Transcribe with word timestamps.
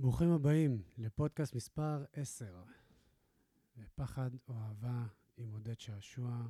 ברוכים 0.00 0.30
הבאים 0.30 0.82
לפודקאסט 0.98 1.54
מספר 1.54 2.04
10, 2.12 2.62
פחד 3.94 4.30
או 4.48 4.54
אהבה 4.54 5.06
עם 5.36 5.52
עודד 5.52 5.80
שעשוע. 5.80 6.46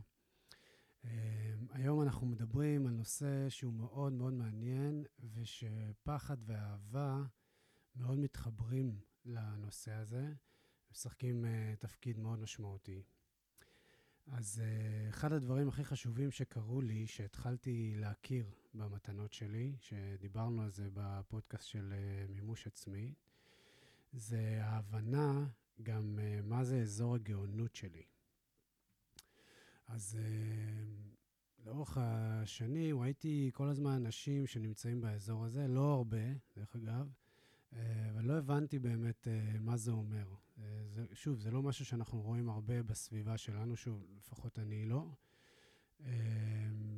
אה, 1.04 1.54
היום 1.70 2.02
אנחנו 2.02 2.26
מדברים 2.26 2.86
על 2.86 2.92
נושא 2.92 3.48
שהוא 3.48 3.72
מאוד 3.72 4.12
מאוד 4.12 4.32
מעניין, 4.32 5.04
ושפחד 5.32 6.36
ואהבה 6.46 7.22
מאוד 7.96 8.18
מתחברים 8.18 9.00
לנושא 9.24 9.92
הזה, 9.92 10.32
משחקים 10.92 11.44
אה, 11.44 11.74
תפקיד 11.78 12.18
מאוד 12.18 12.38
משמעותי. 12.38 13.02
אז 14.26 14.62
אה, 14.64 15.08
אחד 15.08 15.32
הדברים 15.32 15.68
הכי 15.68 15.84
חשובים 15.84 16.30
שקרו 16.30 16.80
לי, 16.80 17.06
שהתחלתי 17.06 17.94
להכיר 17.96 18.50
במתנות 18.74 19.32
שלי, 19.32 19.76
שדיברנו 19.80 20.62
על 20.62 20.70
זה 20.70 20.88
בפודקאסט 20.94 21.66
של 21.66 21.92
מימוש 22.28 22.66
עצמי, 22.66 23.14
זה 24.12 24.58
ההבנה 24.62 25.46
גם 25.82 26.18
uh, 26.18 26.46
מה 26.46 26.64
זה 26.64 26.80
אזור 26.80 27.14
הגאונות 27.14 27.74
שלי. 27.74 28.02
אז 29.86 30.18
uh, 30.20 31.66
לאורך 31.66 31.98
השנים 32.00 32.98
ראיתי 32.98 33.50
כל 33.54 33.68
הזמן 33.68 33.90
אנשים 33.90 34.46
שנמצאים 34.46 35.00
באזור 35.00 35.44
הזה, 35.44 35.68
לא 35.68 35.92
הרבה, 35.94 36.32
דרך 36.56 36.76
אגב, 36.76 37.12
uh, 37.72 37.76
אבל 38.10 38.24
לא 38.24 38.38
הבנתי 38.38 38.78
באמת 38.78 39.28
מה 39.60 39.76
זה 39.76 39.90
אומר. 39.90 40.34
זה, 40.86 41.06
שוב, 41.12 41.40
זה 41.40 41.50
לא 41.50 41.62
משהו 41.62 41.84
שאנחנו 41.84 42.20
רואים 42.22 42.48
הרבה 42.48 42.82
בסביבה 42.82 43.38
שלנו, 43.38 43.76
שוב, 43.76 44.04
לפחות 44.16 44.58
אני 44.58 44.84
לא. 44.84 45.08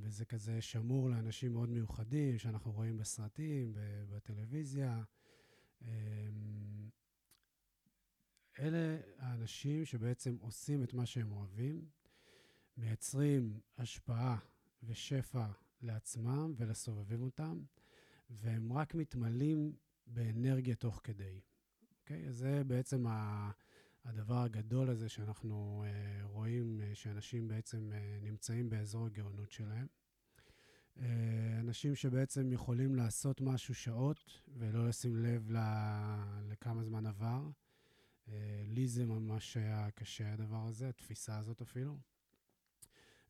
וזה 0.00 0.24
כזה 0.24 0.61
שמור 0.61 1.11
לאנשים 1.11 1.52
מאוד 1.52 1.69
מיוחדים 1.69 2.38
שאנחנו 2.38 2.72
רואים 2.72 2.98
בסרטים, 2.98 3.72
בטלוויזיה. 4.11 5.02
Uh, 5.83 5.87
אלה 8.59 8.98
האנשים 9.19 9.84
שבעצם 9.84 10.36
עושים 10.41 10.83
את 10.84 10.95
מה 10.95 11.06
שהם 11.06 11.33
אוהבים, 11.33 11.89
מייצרים 12.77 13.61
השפעה 13.78 14.39
ושפע 14.83 15.47
לעצמם 15.83 16.55
ולסובבים 16.56 17.23
אותם, 17.23 17.62
והם 18.31 18.73
רק 18.73 18.95
מתמלאים 18.95 19.77
באנרגיה 20.06 20.75
תוך 20.75 21.01
כדי. 21.05 21.41
אוקיי? 22.01 22.28
אז 22.28 22.36
זה 22.36 22.64
בעצם 22.67 23.05
הדבר 24.05 24.39
הגדול 24.42 24.91
הזה 24.91 25.08
שאנחנו 25.08 25.84
uh, 25.86 26.27
רואים, 26.27 26.81
uh, 26.81 26.95
שאנשים 26.95 27.48
בעצם 27.48 27.91
uh, 27.92 28.25
נמצאים 28.25 28.70
באזור 28.70 29.06
הגאונות 29.06 29.51
שלהם. 29.51 29.86
Uh, 30.96 31.02
אנשים 31.60 31.94
שבעצם 31.94 32.52
יכולים 32.52 32.94
לעשות 32.94 33.41
משהו 33.41 33.74
שעות 33.74 34.41
ולא 34.56 34.88
לשים 34.88 35.16
לב 35.16 35.50
לכמה 36.48 36.84
זמן 36.84 37.06
עבר. 37.06 37.50
אה, 38.28 38.62
לי 38.66 38.88
זה 38.88 39.06
ממש 39.06 39.56
היה 39.56 39.91
קשה, 39.91 40.33
הדבר 40.33 40.66
הזה, 40.66 40.88
התפיסה 40.88 41.38
הזאת 41.38 41.62
אפילו. 41.62 41.98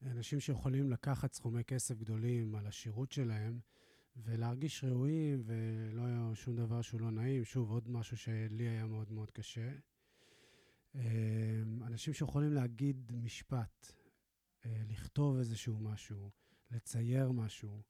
אנשים 0.03 0.41
שיכולים 0.41 0.91
לקחת 0.91 1.33
סכומי 1.33 1.65
כסף 1.65 1.99
גדולים 1.99 2.55
על 2.55 2.67
השירות 2.67 3.13
שלהם 3.13 3.61
ולהרגיש 4.17 4.85
ראויים 4.85 5.43
ולא 5.45 6.07
היה 6.07 6.31
שום 6.35 6.57
דבר 6.57 6.83
שהוא 6.83 7.01
לא 7.01 7.11
נעים. 7.11 7.45
שוב, 7.45 7.71
עוד 7.71 7.91
משהו 7.91 8.17
שלי 8.17 8.69
היה 8.69 8.87
מאוד 8.87 9.13
מאוד 9.13 9.31
קשה. 9.31 9.73
אה, 10.95 11.63
אנשים 11.87 12.15
שיכולים 12.15 12.53
להגיד 12.53 13.13
משפט, 13.13 13.93
אה, 14.67 14.83
לכתוב 14.89 15.39
איזשהו 15.39 15.79
משהו, 15.79 16.31
לצייר 16.71 17.33
משהו, 17.33 17.83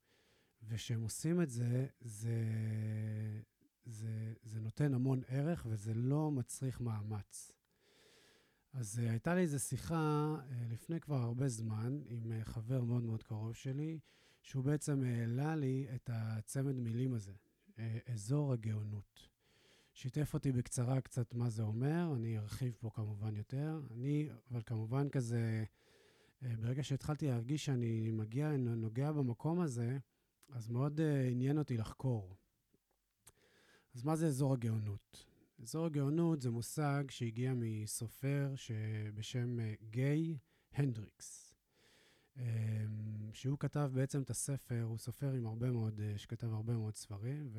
וכשהם 0.63 1.03
עושים 1.03 1.43
את 1.43 1.51
זה, 1.51 1.87
זה, 2.01 2.35
זה, 3.85 4.35
זה 4.43 4.61
נותן 4.61 4.95
המון 4.95 5.23
ערך 5.29 5.67
וזה 5.71 5.95
לא 5.95 6.31
מצריך 6.31 6.81
מאמץ. 6.81 7.53
אז 8.73 8.99
uh, 8.99 9.11
הייתה 9.11 9.35
לי 9.35 9.41
איזו 9.41 9.59
שיחה 9.59 10.35
uh, 10.39 10.53
לפני 10.73 11.01
כבר 11.01 11.17
הרבה 11.17 11.49
זמן 11.49 12.01
עם 12.07 12.33
uh, 12.33 12.45
חבר 12.45 12.85
מאוד 12.85 13.03
מאוד 13.03 13.23
קרוב 13.23 13.55
שלי, 13.55 13.99
שהוא 14.43 14.65
בעצם 14.65 15.03
העלה 15.05 15.57
לי 15.57 15.87
את 15.95 16.11
הצמד 16.13 16.75
מילים 16.75 17.15
הזה, 17.15 17.33
אזור 18.07 18.53
הגאונות. 18.53 19.29
שיתף 19.93 20.35
אותי 20.35 20.53
בקצרה 20.53 21.01
קצת 21.01 21.35
מה 21.35 21.51
זה 21.51 21.63
אומר, 21.63 22.13
אני 22.17 22.39
ארחיב 22.39 22.77
פה 22.81 22.91
כמובן 22.95 23.37
יותר. 23.37 23.81
אני, 23.91 24.29
אבל 24.51 24.63
כמובן 24.67 25.09
כזה, 25.09 25.65
ברגע 26.43 26.83
שהתחלתי 26.83 27.27
להרגיש 27.27 27.65
שאני 27.65 28.11
מגיע, 28.11 28.57
נוגע 28.57 29.13
במקום 29.13 29.61
הזה, 29.61 29.99
אז 30.49 30.69
מאוד 30.69 31.01
uh, 31.01 31.31
עניין 31.31 31.59
אותי 31.59 31.77
לחקור. 31.77 32.37
אז 33.95 34.05
מה 34.05 34.17
זה 34.17 34.27
אזור 34.27 34.53
הגאונות? 34.53 35.27
אזור 35.63 35.87
הגאונות 35.87 36.43
זה 36.43 36.51
מושג 36.51 37.05
שהגיע 37.09 37.53
מסופר 37.57 38.53
שבשם 38.57 39.61
אה, 39.61 39.75
גיי 39.91 40.39
הנדריקס, 40.73 41.55
אמ, 42.37 42.43
שהוא 43.33 43.59
כתב 43.59 43.91
בעצם 43.95 44.23
את 44.23 44.31
הספר, 44.31 44.83
הוא 44.83 44.99
סופר 44.99 45.33
עם 45.33 45.47
הרבה 45.47 45.71
מאוד, 45.71 46.01
אה, 46.01 46.19
שכתב 46.19 46.53
הרבה 46.53 46.77
מאוד 46.77 46.97
ספרים, 46.97 47.51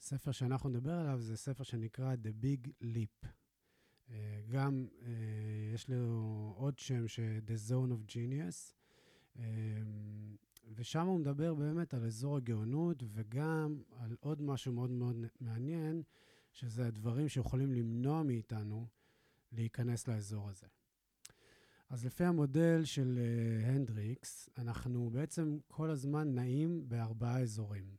וספר 0.00 0.32
שאנחנו 0.32 0.68
נדבר 0.68 0.92
עליו 0.92 1.20
זה 1.20 1.36
ספר 1.36 1.64
שנקרא 1.64 2.14
The 2.14 2.44
Big 2.44 2.68
Leap. 2.82 3.28
אה, 4.10 4.40
גם 4.48 4.86
יש 5.74 5.90
לו 5.90 6.54
עוד 6.56 6.78
שם 6.78 7.08
ש- 7.08 7.20
The 7.20 7.70
Zone 7.70 7.90
of 7.92 8.12
Genius. 8.12 8.74
אמ, 9.36 10.36
ושם 10.74 11.06
הוא 11.06 11.18
מדבר 11.20 11.54
באמת 11.54 11.94
על 11.94 12.04
אזור 12.04 12.36
הגאונות, 12.36 13.02
וגם 13.12 13.82
על 13.96 14.16
עוד 14.20 14.42
משהו 14.42 14.72
מאוד 14.72 14.90
מאוד 14.90 15.16
מעניין, 15.40 16.02
שזה 16.52 16.86
הדברים 16.86 17.28
שיכולים 17.28 17.72
למנוע 17.72 18.22
מאיתנו 18.22 18.86
להיכנס 19.52 20.08
לאזור 20.08 20.48
הזה. 20.50 20.66
אז 21.88 22.04
לפי 22.04 22.24
המודל 22.24 22.84
של 22.84 23.18
הנדריקס, 23.64 24.48
אנחנו 24.58 25.10
בעצם 25.10 25.58
כל 25.68 25.90
הזמן 25.90 26.34
נעים 26.34 26.88
בארבעה 26.88 27.40
אזורים. 27.42 27.96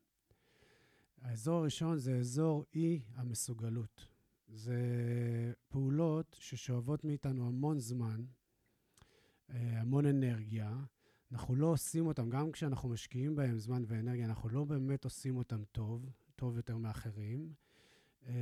האזור 1.21 1.55
הראשון 1.59 1.97
זה 1.97 2.15
אזור 2.17 2.65
אי 2.73 3.01
המסוגלות. 3.15 4.07
זה 4.49 4.81
פעולות 5.67 6.35
ששואבות 6.39 7.03
מאיתנו 7.03 7.47
המון 7.47 7.79
זמן, 7.79 8.23
uh, 8.23 9.53
המון 9.53 10.05
אנרגיה, 10.05 10.77
אנחנו 11.31 11.55
לא 11.55 11.67
עושים 11.67 12.07
אותם, 12.07 12.29
גם 12.29 12.51
כשאנחנו 12.51 12.89
משקיעים 12.89 13.35
בהם 13.35 13.59
זמן 13.59 13.83
ואנרגיה, 13.87 14.25
אנחנו 14.25 14.49
לא 14.49 14.63
באמת 14.63 15.03
עושים 15.03 15.37
אותם 15.37 15.63
טוב, 15.71 16.09
טוב 16.35 16.57
יותר 16.57 16.77
מאחרים. 16.77 17.53
אה, 18.27 18.33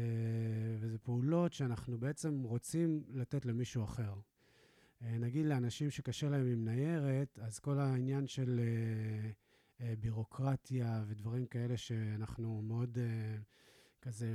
וזה 0.79 0.97
פעולות 0.97 1.53
שאנחנו 1.53 1.97
בעצם 1.97 2.44
רוצים 2.44 3.03
לתת 3.13 3.45
למישהו 3.45 3.84
אחר. 3.84 4.13
אה, 5.01 5.18
נגיד 5.18 5.45
לאנשים 5.45 5.89
שקשה 5.89 6.29
להם 6.29 6.47
עם 6.47 6.66
ניירת, 6.66 7.39
אז 7.41 7.59
כל 7.59 7.79
העניין 7.79 8.28
של 8.28 8.59
אה, 9.81 9.94
בירוקרטיה 10.00 11.03
ודברים 11.07 11.45
כאלה 11.45 11.78
שאנחנו 11.78 12.62
מאוד 12.62 12.97
כזה, 14.01 14.27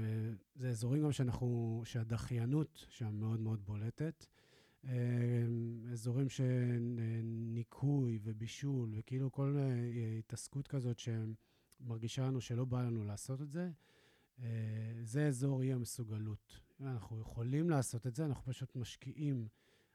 זה 0.54 0.68
אזורים 0.68 1.02
גם 1.02 1.12
שאנחנו, 1.12 1.82
שהדחיינות 1.84 2.86
שם 2.88 3.14
מאוד 3.14 3.40
מאוד 3.40 3.64
בולטת. 3.64 4.26
אמ, 4.84 5.86
אזורים 5.92 6.28
של 6.28 7.00
ניקוי 7.24 8.18
ובישול, 8.22 8.90
וכאילו 8.96 9.32
כל 9.32 9.56
אה, 9.58 10.18
התעסקות 10.18 10.68
כזאת 10.68 10.96
שמרגישה 10.98 12.26
לנו 12.26 12.40
שלא 12.40 12.64
בא 12.64 12.82
לנו 12.82 13.04
לעשות 13.04 13.42
את 13.42 13.50
זה, 13.50 13.70
אה, 14.40 14.46
זה 15.02 15.26
אזור 15.26 15.62
אי 15.62 15.72
המסוגלות. 15.72 16.60
אנחנו 16.80 17.20
יכולים 17.20 17.70
לעשות 17.70 18.06
את 18.06 18.14
זה, 18.14 18.24
אנחנו 18.24 18.52
פשוט 18.52 18.76
משקיעים 18.76 19.48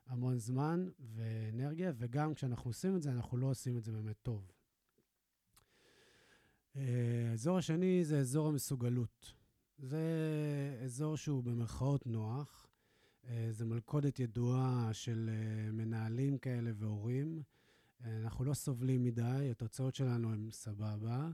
המון 0.06 0.38
זמן 0.38 0.90
ואנרגיה, 1.00 1.92
וגם 1.96 2.34
כשאנחנו 2.34 2.70
עושים 2.70 2.96
את 2.96 3.02
זה, 3.02 3.12
אנחנו 3.12 3.38
לא 3.38 3.48
עושים 3.48 3.78
את 3.78 3.84
זה 3.84 3.92
באמת 3.92 4.18
טוב. 4.22 4.52
אה, 6.76 7.28
האזור 7.32 7.58
השני 7.58 8.06
זה 8.06 8.20
אזור 8.20 8.48
המסוגלות. 8.48 9.34
זה 9.78 10.80
אזור 10.84 11.18
שהוא 11.18 11.44
במרכאות 11.44 12.08
נוח, 12.08 12.68
אה, 13.30 13.48
זו 13.52 13.66
מלכודת 13.66 14.20
ידועה 14.20 14.90
של 14.94 15.30
אה, 15.30 15.72
מנהלים 15.72 16.38
כאלה 16.38 16.72
והורים. 16.76 17.44
אה, 18.06 18.18
אנחנו 18.18 18.46
לא 18.46 18.54
סובלים 18.54 19.04
מדי, 19.04 19.48
התוצאות 19.52 19.96
שלנו 19.96 20.34
הן 20.34 20.50
סבבה, 20.52 21.30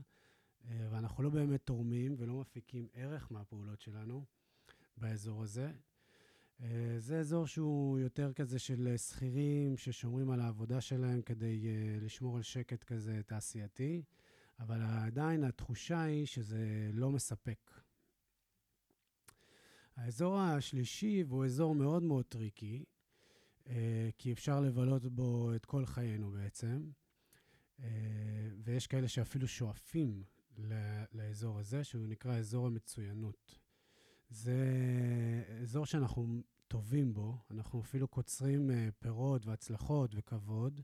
ואנחנו 0.90 1.22
לא 1.22 1.30
באמת 1.30 1.60
תורמים 1.64 2.14
ולא 2.18 2.34
מפיקים 2.34 2.88
ערך 2.94 3.32
מהפעולות 3.32 3.80
שלנו 3.80 4.24
באזור 4.96 5.42
הזה. 5.42 5.72
זה 6.98 7.18
אזור 7.18 7.46
שהוא 7.46 7.98
יותר 7.98 8.32
כזה 8.32 8.58
של 8.58 8.96
שכירים 8.96 9.76
ששומרים 9.76 10.30
על 10.30 10.40
העבודה 10.40 10.80
שלהם 10.80 11.22
כדי 11.22 11.66
לשמור 12.00 12.36
על 12.36 12.42
שקט 12.42 12.84
כזה 12.84 13.20
תעשייתי, 13.26 14.02
אבל 14.58 14.82
עדיין 14.82 15.44
התחושה 15.44 16.02
היא 16.02 16.26
שזה 16.26 16.90
לא 16.92 17.10
מספק. 17.10 17.83
האזור 19.96 20.38
השלישי, 20.38 21.24
והוא 21.28 21.44
אזור 21.44 21.74
מאוד 21.74 22.02
מאוד 22.02 22.24
tricky, 22.24 22.84
אה, 23.66 24.10
כי 24.18 24.32
אפשר 24.32 24.60
לבלות 24.60 25.06
בו 25.06 25.54
את 25.54 25.64
כל 25.64 25.86
חיינו 25.86 26.30
בעצם, 26.30 26.90
אה, 27.80 27.86
ויש 28.64 28.86
כאלה 28.86 29.08
שאפילו 29.08 29.48
שואפים 29.48 30.24
לאזור 31.12 31.58
הזה, 31.58 31.84
שהוא 31.84 32.06
נקרא 32.06 32.38
אזור 32.38 32.66
המצוינות. 32.66 33.58
זה 34.30 34.56
אזור 35.62 35.86
שאנחנו 35.86 36.42
טובים 36.68 37.14
בו, 37.14 37.38
אנחנו 37.50 37.80
אפילו 37.80 38.08
קוצרים 38.08 38.70
אה, 38.70 38.88
פירות 38.98 39.46
והצלחות 39.46 40.10
וכבוד. 40.14 40.80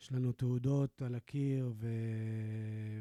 יש 0.00 0.12
לנו 0.12 0.32
תעודות 0.32 1.02
על 1.02 1.14
הקיר, 1.14 1.72
ו... 1.74 1.88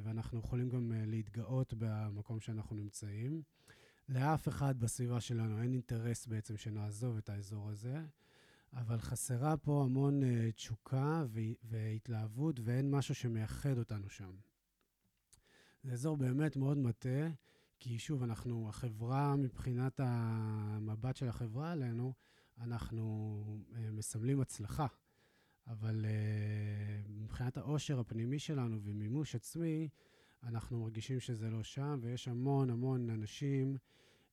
ואנחנו 0.04 0.40
יכולים 0.40 0.70
גם 0.70 0.92
להתגאות 0.96 1.74
במקום 1.78 2.40
שאנחנו 2.40 2.76
נמצאים. 2.76 3.42
לאף 4.10 4.48
אחד 4.48 4.80
בסביבה 4.80 5.22
שלנו 5.22 5.62
אין 5.62 5.74
אינטרס 5.74 6.28
בעצם 6.28 6.58
שנעזוב 6.58 7.18
את 7.18 7.30
האזור 7.30 7.70
הזה, 7.70 8.02
אבל 8.74 9.00
חסרה 9.00 9.58
פה 9.58 9.84
המון 9.86 10.24
uh, 10.24 10.52
תשוקה 10.56 11.24
והתלהבות, 11.64 12.60
ואין 12.64 12.92
משהו 12.92 13.16
שמייחד 13.16 13.78
אותנו 13.78 14.10
שם. 14.10 14.36
זה 15.84 15.92
אזור 15.92 16.18
באמת 16.18 16.56
מאוד 16.56 16.78
מטה, 16.78 17.28
כי 17.80 18.00
שוב, 18.00 18.24
אנחנו, 18.24 18.70
החברה, 18.70 19.36
מבחינת 19.36 20.00
המבט 20.04 21.16
של 21.16 21.28
החברה 21.28 21.72
עלינו, 21.72 22.14
אנחנו 22.58 23.44
uh, 23.72 23.76
מסמלים 23.92 24.42
הצלחה. 24.42 24.88
אבל 25.68 26.06
uh, 26.06 27.12
מבחינת 27.12 27.58
העושר 27.58 28.00
הפנימי 28.00 28.40
שלנו 28.40 28.80
ומימוש 28.84 29.36
עצמי, 29.36 29.90
אנחנו 30.44 30.80
מרגישים 30.80 31.20
שזה 31.20 31.50
לא 31.50 31.64
שם, 31.64 32.00
ויש 32.02 32.28
המון 32.28 32.70
המון 32.70 33.10
אנשים 33.10 33.78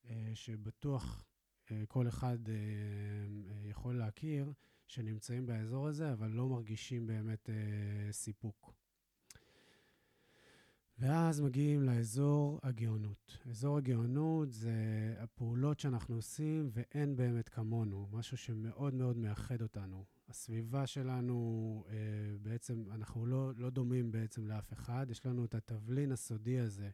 uh, 0.04 0.08
שבטוח 0.34 1.24
uh, 1.66 1.70
כל 1.88 2.08
אחד 2.08 2.38
uh, 2.44 2.48
uh, 2.48 3.68
יכול 3.70 3.98
להכיר, 3.98 4.52
שנמצאים 4.86 5.46
באזור 5.46 5.88
הזה, 5.88 6.12
אבל 6.12 6.30
לא 6.30 6.48
מרגישים 6.48 7.06
באמת 7.06 7.48
uh, 7.48 8.12
סיפוק. 8.12 8.74
ואז 10.98 11.40
מגיעים 11.40 11.82
לאזור 11.82 12.60
הגאונות. 12.62 13.38
אזור 13.50 13.76
הגאונות 13.76 14.52
זה 14.52 14.74
הפעולות 15.18 15.80
שאנחנו 15.80 16.14
עושים 16.14 16.70
ואין 16.72 17.16
באמת 17.16 17.48
כמונו, 17.48 18.08
משהו 18.12 18.36
שמאוד 18.36 18.94
מאוד 18.94 19.16
מאחד 19.16 19.62
אותנו. 19.62 20.04
הסביבה 20.28 20.86
שלנו, 20.86 21.84
אה, 21.88 21.94
בעצם, 22.42 22.84
אנחנו 22.90 23.26
לא, 23.26 23.52
לא 23.56 23.70
דומים 23.70 24.12
בעצם 24.12 24.46
לאף 24.46 24.72
אחד. 24.72 25.06
יש 25.10 25.26
לנו 25.26 25.44
את 25.44 25.54
התבלין 25.54 26.12
הסודי 26.12 26.58
הזה, 26.58 26.90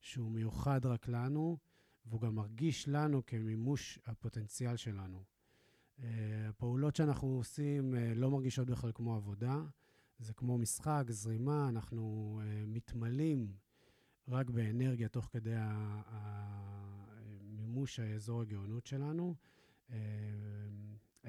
שהוא 0.00 0.30
מיוחד 0.30 0.86
רק 0.86 1.08
לנו, 1.08 1.58
והוא 2.06 2.20
גם 2.20 2.34
מרגיש 2.34 2.88
לנו 2.88 3.26
כמימוש 3.26 3.98
הפוטנציאל 4.06 4.76
שלנו. 4.76 5.22
אה, 6.02 6.48
הפעולות 6.48 6.96
שאנחנו 6.96 7.28
עושים 7.28 7.94
אה, 7.94 8.14
לא 8.14 8.30
מרגישות 8.30 8.70
בכלל 8.70 8.92
כמו 8.94 9.16
עבודה. 9.16 9.62
זה 10.18 10.34
כמו 10.34 10.58
משחק, 10.58 11.04
זרימה, 11.08 11.68
אנחנו 11.68 12.40
uh, 12.42 12.66
מתמלאים 12.66 13.52
רק 14.28 14.50
באנרגיה 14.50 15.08
תוך 15.08 15.28
כדי 15.32 15.54
מימוש 17.42 18.00
האזור 18.00 18.42
הגאונות 18.42 18.86
שלנו. 18.86 19.34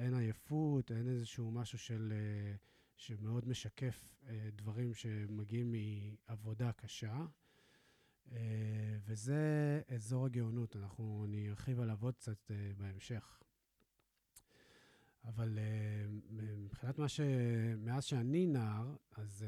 אין 0.00 0.14
עייפות, 0.14 0.92
אין 0.92 1.08
איזשהו 1.08 1.50
משהו 1.50 1.78
של, 1.78 2.12
uh, 2.12 2.58
שמאוד 2.96 3.48
משקף 3.48 4.14
uh, 4.22 4.28
דברים 4.52 4.94
שמגיעים 4.94 5.74
מעבודה 6.28 6.72
קשה. 6.72 7.24
Uh, 8.26 8.32
וזה 9.04 9.80
אזור 9.94 10.26
הגאונות, 10.26 10.76
אנחנו, 10.76 11.24
אני 11.28 11.50
ארחיב 11.50 11.80
עליו 11.80 11.98
עוד 12.00 12.16
קצת 12.16 12.50
בהמשך. 12.76 13.42
אבל 15.24 15.58
מבחינת 16.30 16.98
מה 16.98 17.08
ש... 17.08 17.20
מאז 17.78 18.04
שאני 18.04 18.46
נער, 18.46 18.96
אז 19.16 19.44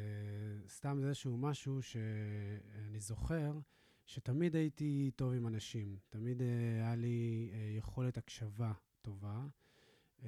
סתם 0.68 0.98
זה 1.00 1.08
איזשהו 1.08 1.38
משהו 1.38 1.82
שאני 1.82 3.00
זוכר, 3.00 3.58
שתמיד 4.06 4.56
הייתי 4.56 5.10
טוב 5.16 5.32
עם 5.32 5.46
אנשים. 5.46 5.96
תמיד 6.08 6.42
היה 6.42 6.94
לי 6.94 7.50
יכולת 7.76 8.18
הקשבה 8.18 8.72
טובה. 9.02 9.46
Uh, 10.22 10.26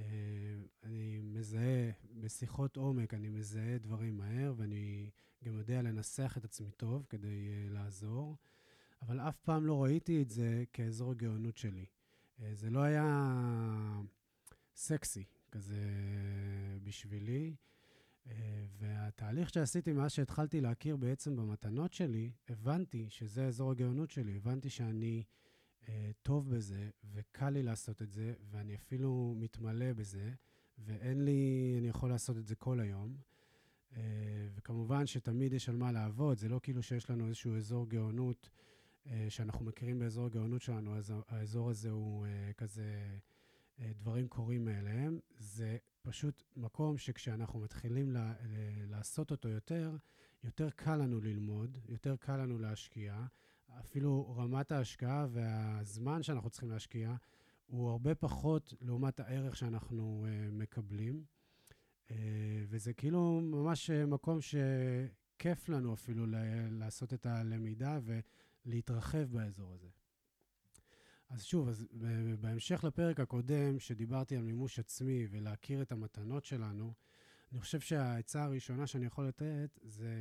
אני 0.82 1.20
מזהה, 1.23 1.91
בשיחות 2.20 2.76
עומק 2.76 3.14
אני 3.14 3.29
מזהה 3.29 3.79
דברים 3.79 4.19
מהר, 4.19 4.55
ואני 4.56 5.11
גם 5.44 5.58
יודע 5.58 5.82
לנסח 5.82 6.35
את 6.38 6.44
עצמי 6.44 6.70
טוב 6.70 7.06
כדי 7.08 7.49
uh, 7.69 7.73
לעזור, 7.73 8.37
אבל 9.02 9.20
אף 9.20 9.37
פעם 9.38 9.67
לא 9.67 9.82
ראיתי 9.82 10.23
את 10.23 10.31
זה 10.31 10.64
כאזור 10.73 11.11
הגאונות 11.11 11.56
שלי. 11.56 11.87
Uh, 12.38 12.43
זה 12.55 12.70
לא 12.70 12.81
היה 12.81 14.00
סקסי. 14.76 15.25
כזה 15.55 15.81
בשבילי. 16.82 17.55
אה, 18.26 18.64
והתהליך 18.79 19.50
שעשיתי 19.55 19.93
מאז 19.93 20.12
שהתחלתי 20.12 20.61
להכיר 20.61 20.96
בעצם 20.96 21.37
במתנות 21.37 21.93
שלי, 21.93 22.31
הבנתי 22.49 23.06
שזה 23.08 23.46
אזור 23.46 23.70
הגאונות 23.70 24.11
שלי, 24.11 24.37
הבנתי 24.37 24.70
שאני 24.70 25.19
אה, 25.19 25.23
טוב 26.22 26.50
בזה, 26.50 26.90
וקל 27.12 27.50
לי 27.50 27.62
לעשות 27.62 28.02
את 28.02 28.10
זה, 28.10 28.34
ואני 28.50 28.75
אפילו 28.75 29.34
מתמלא 29.36 29.92
בזה, 29.92 30.31
ואין 30.78 31.25
לי, 31.25 31.75
אני 31.78 31.88
יכול 31.88 32.10
לעשות 32.10 32.36
את 32.36 32.46
זה 32.46 32.54
כל 32.54 32.81
היום. 32.81 33.16
אה, 33.96 34.02
וכמובן 34.54 35.06
שתמיד 35.06 35.52
יש 35.52 35.69
על 35.69 35.76
מה 35.76 35.92
לעבוד, 35.92 36.38
זה 36.38 36.48
לא 36.48 36.60
כאילו 36.62 36.82
שיש 36.82 37.10
לנו 37.10 37.26
איזשהו 37.26 37.56
אזור 37.56 37.88
גאונות 37.88 38.50
אה, 39.06 39.26
שאנחנו 39.28 39.64
מכירים 39.64 39.98
באזור 39.98 40.26
הגאונות 40.26 40.62
שלנו, 40.62 40.96
אז 40.96 41.12
האזור 41.28 41.70
הזה 41.70 41.90
הוא 41.90 42.26
אה, 42.26 42.52
כזה... 42.56 43.19
אה, 43.81 43.92
דברים 43.98 44.28
קורים 44.28 44.64
מאליהם, 44.64 45.19
זה 45.38 45.76
פשוט 46.02 46.42
מקום 46.56 46.98
שכשאנחנו 46.98 47.60
מתחילים 47.60 48.10
ל- 48.10 48.32
לעשות 48.90 49.31
אותו 49.31 49.48
יותר, 49.48 49.96
יותר 50.44 50.70
קל 50.70 50.96
לנו 50.96 51.20
ללמוד, 51.20 51.78
יותר 51.88 52.16
קל 52.16 52.36
לנו 52.36 52.58
להשקיע. 52.58 53.26
אפילו 53.81 54.35
רמת 54.37 54.73
ההשקעה 54.73 55.26
והזמן 55.31 56.23
שאנחנו 56.23 56.50
צריכים 56.50 56.71
להשקיע 56.71 57.15
הוא 57.67 57.91
הרבה 57.91 58.15
פחות 58.15 58.75
לעומת 58.81 59.21
הערך 59.21 59.56
שאנחנו 59.56 60.26
uh, 60.26 60.53
מקבלים. 60.53 61.25
Uh, 62.09 62.12
וזה 62.69 62.93
כאילו 62.93 63.41
ממש 63.41 63.91
מקום 63.91 64.38
שכיף 64.41 65.69
לנו 65.69 65.94
אפילו 65.94 66.26
לעשות 66.71 67.15
את 67.15 67.26
הלמידה 67.26 67.99
ולהתרחב 68.67 69.25
באזור 69.31 69.73
הזה. 69.73 69.88
אז 71.29 71.44
שוב, 71.44 71.69
אז 71.69 71.87
בהמשך 72.41 72.85
לפרק 72.85 73.20
הקודם, 73.20 73.79
שדיברתי 73.79 74.37
על 74.37 74.43
מימוש 74.43 74.79
עצמי 74.79 75.27
ולהכיר 75.31 75.82
את 75.82 75.93
המתנות 75.93 76.44
שלנו, 76.44 76.94
אני 77.53 77.61
חושב 77.61 77.81
שהעצה 77.81 78.44
הראשונה 78.44 78.87
שאני 78.87 79.06
יכול 79.06 79.29
לתת, 79.29 79.79
זה, 79.82 80.15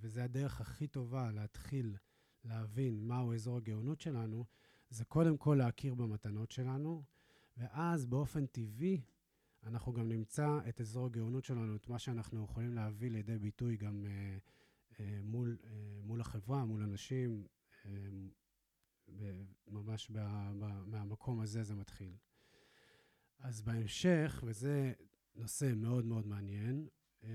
וזה 0.00 0.24
הדרך 0.24 0.60
הכי 0.60 0.86
טובה 0.86 1.30
להתחיל 1.32 1.96
להבין 2.46 3.06
מהו 3.06 3.34
אזור 3.34 3.56
הגאונות 3.56 4.00
שלנו, 4.00 4.44
זה 4.90 5.04
קודם 5.04 5.36
כל 5.36 5.54
להכיר 5.58 5.94
במתנות 5.94 6.50
שלנו, 6.50 7.02
ואז 7.56 8.06
באופן 8.06 8.46
טבעי 8.46 9.00
אנחנו 9.62 9.92
גם 9.92 10.08
נמצא 10.08 10.58
את 10.68 10.80
אזור 10.80 11.06
הגאונות 11.06 11.44
שלנו, 11.44 11.76
את 11.76 11.88
מה 11.88 11.98
שאנחנו 11.98 12.44
יכולים 12.44 12.74
להביא 12.74 13.10
לידי 13.10 13.38
ביטוי 13.38 13.76
גם 13.76 14.06
אה, 14.06 14.38
אה, 15.00 15.20
מול, 15.22 15.56
אה, 15.64 16.00
מול 16.02 16.20
החברה, 16.20 16.64
מול 16.64 16.82
אנשים, 16.82 17.46
אה, 17.86 17.90
ממש 19.68 20.10
ב, 20.10 20.18
ב, 20.58 20.82
מהמקום 20.86 21.40
הזה 21.40 21.62
זה 21.62 21.74
מתחיל. 21.74 22.16
אז 23.38 23.62
בהמשך, 23.62 24.44
וזה 24.46 24.92
נושא 25.34 25.72
מאוד 25.76 26.04
מאוד 26.04 26.26
מעניין, 26.26 26.88
uh, 27.22 27.26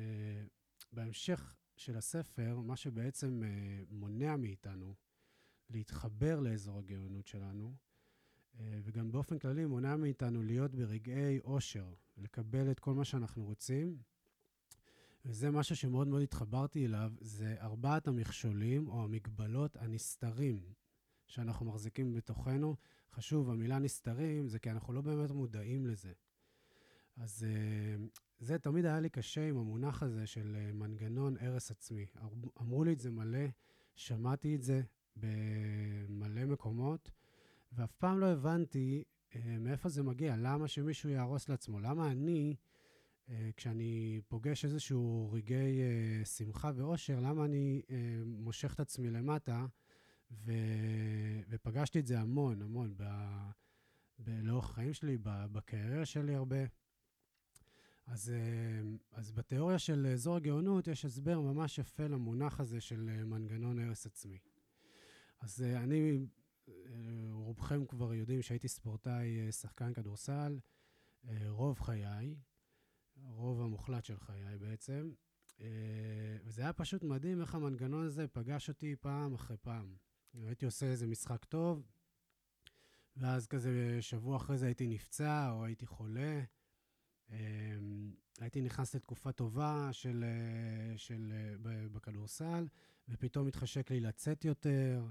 בהמשך 0.92 1.56
של 1.82 1.98
הספר, 1.98 2.60
מה 2.60 2.76
שבעצם 2.76 3.42
uh, 3.44 3.86
מונע 3.90 4.36
מאיתנו 4.38 4.96
להתחבר 5.70 6.40
לאזור 6.40 6.80
הגאונות 6.80 7.28
שלנו, 7.28 7.76
uh, 8.54 8.60
וגם 8.84 9.12
באופן 9.12 9.40
כללי 9.40 9.66
מונע 9.66 9.96
מאיתנו 9.96 10.44
להיות 10.44 10.76
ברגעי 10.76 11.40
אושר, 11.40 11.94
לקבל 12.18 12.72
את 12.72 12.80
כל 12.80 12.94
מה 12.94 13.06
שאנחנו 13.06 13.46
רוצים, 13.46 13.98
וזה 15.26 15.52
משהו 15.52 15.76
שמאוד 15.76 16.08
מאוד 16.08 16.22
התחברתי 16.22 16.86
אליו, 16.86 17.12
זה 17.22 17.56
ארבעת 17.60 18.08
המכשולים 18.08 18.88
או 18.88 19.04
המגבלות 19.04 19.78
הנסתרים 19.78 20.74
שאנחנו 21.28 21.66
מחזיקים 21.66 22.14
בתוכנו. 22.14 22.76
חשוב, 23.12 23.50
המילה 23.50 23.80
נסתרים 23.80 24.48
זה 24.48 24.60
כי 24.60 24.72
אנחנו 24.72 24.94
לא 24.94 25.02
באמת 25.02 25.32
מודעים 25.32 25.88
לזה. 25.88 26.14
אז 27.18 27.44
אה, 27.44 27.96
זה 28.42 28.60
תמיד 28.60 28.86
היה 28.86 29.00
לי 29.00 29.10
קשה 29.10 29.50
עם 29.50 29.58
המונח 29.58 30.04
הזה 30.04 30.28
של 30.28 30.56
אה, 30.60 30.74
מנגנון 30.74 31.36
הרס 31.40 31.72
עצמי. 31.72 32.06
אמרו 32.62 32.84
לי 32.84 32.94
את 32.94 33.00
זה 33.00 33.12
מלא, 33.12 33.48
שמעתי 33.96 34.56
את 34.56 34.64
זה 34.64 34.82
במלא 35.16 36.46
מקומות, 36.46 37.12
ואף 37.74 37.92
פעם 37.92 38.20
לא 38.20 38.26
הבנתי 38.26 39.04
אה, 39.36 39.58
מאיפה 39.60 39.90
זה 39.90 40.04
מגיע, 40.04 40.36
למה 40.38 40.68
שמישהו 40.68 41.10
יהרוס 41.10 41.50
לעצמו, 41.50 41.80
למה 41.80 42.12
אני, 42.12 42.56
כשאני 43.56 44.22
פוגש 44.28 44.66
איזשהו 44.66 45.30
רגעי 45.32 45.80
שמחה 46.26 46.72
ואושר, 46.76 47.20
למה 47.20 47.46
אני 47.46 47.82
מושך 48.26 48.74
את 48.74 48.80
עצמי 48.80 49.10
למטה 49.10 49.66
ו... 50.32 50.52
ופגשתי 51.50 52.00
את 52.00 52.08
זה 52.08 52.20
המון, 52.20 52.62
המון. 52.62 52.94
ב... 52.98 53.04
לאורך 54.28 54.70
החיים 54.70 54.94
שלי, 54.94 55.18
בקריירה 55.24 56.06
שלי 56.06 56.36
הרבה. 56.36 56.81
אז, 58.06 58.30
אה, 58.30 58.82
אז 59.12 59.32
בתיאוריה 59.32 59.80
של 59.80 60.08
אזור 60.14 60.36
הגאונות 60.36 60.88
יש 60.88 61.06
הסבר 61.06 61.40
ממש 61.40 61.78
יפה 61.78 62.08
למונח 62.08 62.60
הזה 62.60 62.82
של 62.82 63.10
אה, 63.10 63.26
מנגנון 63.26 63.80
הרס 63.80 64.06
עצמי. 64.06 64.40
אז 65.40 65.62
אה, 65.62 65.84
אני, 65.84 66.26
רובכם 67.32 67.86
כבר 67.86 68.14
יודעים 68.14 68.42
שהייתי 68.42 68.68
ספורטאי, 68.68 69.46
אה, 69.46 69.52
שחקן 69.52 69.94
כדורסל, 69.94 70.60
אה, 71.28 71.50
רוב 71.50 71.80
חיי, 71.80 72.36
רוב 73.24 73.62
המוחלט 73.62 74.06
של 74.06 74.20
חיי 74.20 74.58
בעצם. 74.58 75.12
אה, 75.62 76.38
וזה 76.44 76.62
היה 76.62 76.74
פשוט 76.74 77.04
מדהים 77.04 77.42
איך 77.42 77.56
המנגנון 77.56 78.06
הזה 78.06 78.28
פגש 78.28 78.70
אותי 78.70 78.96
פעם 78.96 79.34
אחרי 79.34 79.58
פעם. 79.58 79.96
הייתי 80.34 80.66
עושה 80.66 80.86
איזה 80.86 81.08
משחק 81.08 81.46
טוב, 81.46 81.88
ואז 83.18 83.48
כזה 83.48 83.98
שבוע 84.02 84.38
אחרי 84.38 84.58
זה 84.58 84.66
הייתי 84.66 84.88
נפצע 84.88 85.52
או 85.52 85.66
הייתי 85.66 85.86
חולה. 85.86 86.44
הייתי 88.40 88.62
נכנס 88.62 88.96
לתקופה 88.96 89.32
טובה 89.32 89.90
של, 89.92 90.24
של, 90.98 91.34
בכדורסל, 91.92 92.68
ופתאום 93.10 93.48
התחשק 93.48 93.92
לי 93.92 94.00
לצאת 94.00 94.46
יותר, 94.46 95.10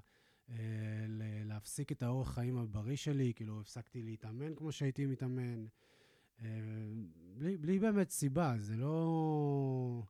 להפסיק 1.44 1.92
את 1.92 2.02
האורח 2.02 2.34
חיים 2.34 2.58
הבריא 2.58 2.96
שלי, 2.96 3.32
כאילו 3.36 3.60
הפסקתי 3.60 4.02
להתאמן 4.02 4.54
כמו 4.54 4.72
שהייתי 4.72 5.06
מתאמן. 5.06 5.66
בלי, 7.34 7.56
בלי 7.56 7.78
באמת 7.78 8.10
סיבה, 8.10 8.54
זה 8.58 8.76
לא... 8.76 10.02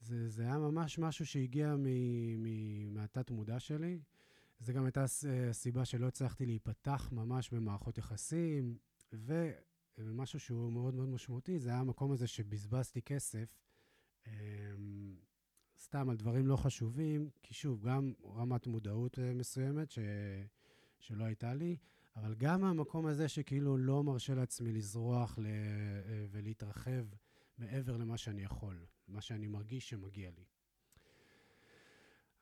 זה, 0.00 0.28
זה 0.28 0.42
היה 0.42 0.58
ממש 0.58 0.98
משהו 0.98 1.26
שהגיע 1.26 1.76
מ, 1.76 1.86
מ, 2.42 2.94
מהתת-מודע 2.94 3.60
שלי. 3.60 3.98
זה 4.60 4.72
גם 4.72 4.84
הייתה 4.84 5.04
הסיבה 5.50 5.84
שלא 5.84 6.06
הצלחתי 6.06 6.46
להיפתח 6.46 7.08
ממש 7.12 7.50
במערכות 7.50 7.98
יחסים, 7.98 8.76
ומשהו 9.98 10.40
שהוא 10.40 10.72
מאוד 10.72 10.94
מאוד 10.94 11.08
משמעותי, 11.08 11.58
זה 11.58 11.70
היה 11.70 11.78
המקום 11.78 12.12
הזה 12.12 12.26
שבזבזתי 12.26 13.02
כסף, 13.02 13.56
אמ, 14.26 15.16
סתם 15.78 16.10
על 16.10 16.16
דברים 16.16 16.46
לא 16.46 16.56
חשובים, 16.56 17.30
כי 17.42 17.54
שוב, 17.54 17.88
גם 17.88 18.12
רמת 18.24 18.66
מודעות 18.66 19.18
אה, 19.18 19.34
מסוימת 19.34 19.90
ש, 19.90 19.98
שלא 20.98 21.24
הייתה 21.24 21.54
לי, 21.54 21.76
אבל 22.16 22.34
גם 22.34 22.64
המקום 22.64 23.06
הזה 23.06 23.28
שכאילו 23.28 23.76
לא 23.76 24.04
מרשה 24.04 24.34
לעצמי 24.34 24.72
לזרוח 24.72 25.38
ל, 25.38 25.46
אה, 25.46 26.26
ולהתרחב 26.30 27.06
מעבר 27.58 27.96
למה 27.96 28.16
שאני 28.16 28.42
יכול, 28.42 28.86
מה 29.08 29.20
שאני 29.20 29.46
מרגיש 29.46 29.88
שמגיע 29.88 30.30
לי. 30.30 30.44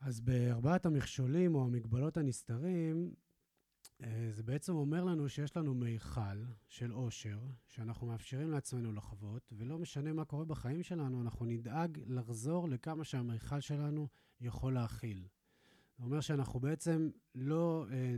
אז 0.01 0.21
בארבעת 0.21 0.87
המכשולים 0.87 1.55
או 1.55 1.65
המגבלות 1.65 2.17
הנסתרים, 2.17 3.15
זה 4.31 4.43
בעצם 4.43 4.75
אומר 4.75 5.05
לנו 5.05 5.29
שיש 5.29 5.57
לנו 5.57 5.75
מיכל 5.75 6.45
של 6.69 6.91
עושר, 6.91 7.39
שאנחנו 7.69 8.07
מאפשרים 8.07 8.51
לעצמנו 8.51 8.93
לחוות, 8.93 9.53
ולא 9.57 9.79
משנה 9.79 10.13
מה 10.13 10.25
קורה 10.25 10.45
בחיים 10.45 10.83
שלנו, 10.83 11.23
אנחנו 11.23 11.47
נדאג 11.47 11.99
לחזור 12.07 12.69
לכמה 12.69 13.05
שהמיכל 13.05 13.61
שלנו 13.61 14.09
יכול 14.41 14.75
להכיל. 14.75 15.27
זה 15.99 16.05
אומר 16.05 16.21
שאנחנו 16.21 16.61
בעצם 16.61 17.11
לא 17.35 17.87
אה, 17.91 18.15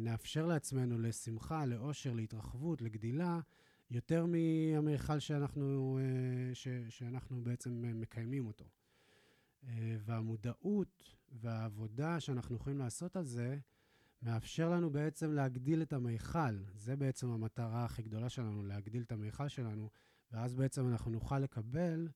נאפשר 0.00 0.46
לעצמנו 0.46 0.98
לשמחה, 0.98 1.66
לאושר, 1.66 2.12
להתרחבות, 2.12 2.82
לגדילה, 2.82 3.40
יותר 3.90 4.26
מהמיכל 4.26 5.18
שאנחנו, 5.18 5.98
אה, 5.98 6.54
ש, 6.54 6.68
שאנחנו 6.88 7.42
בעצם 7.42 7.84
מקיימים 8.00 8.46
אותו. 8.46 8.64
והמודעות 10.04 11.14
והעבודה 11.32 12.20
שאנחנו 12.20 12.56
יכולים 12.56 12.78
לעשות 12.78 13.16
על 13.16 13.24
זה, 13.24 13.58
מאפשר 14.22 14.70
לנו 14.70 14.90
בעצם 14.90 15.32
להגדיל 15.32 15.82
את 15.82 15.92
המיכל. 15.92 16.64
זה 16.74 16.96
בעצם 16.96 17.30
המטרה 17.30 17.84
הכי 17.84 18.02
גדולה 18.02 18.28
שלנו, 18.28 18.62
להגדיל 18.62 19.02
את 19.02 19.12
המיכל 19.12 19.48
שלנו, 19.48 19.90
ואז 20.32 20.54
בעצם 20.54 20.88
אנחנו 20.88 21.10
נוכל 21.10 21.38
לקבל 21.38 22.08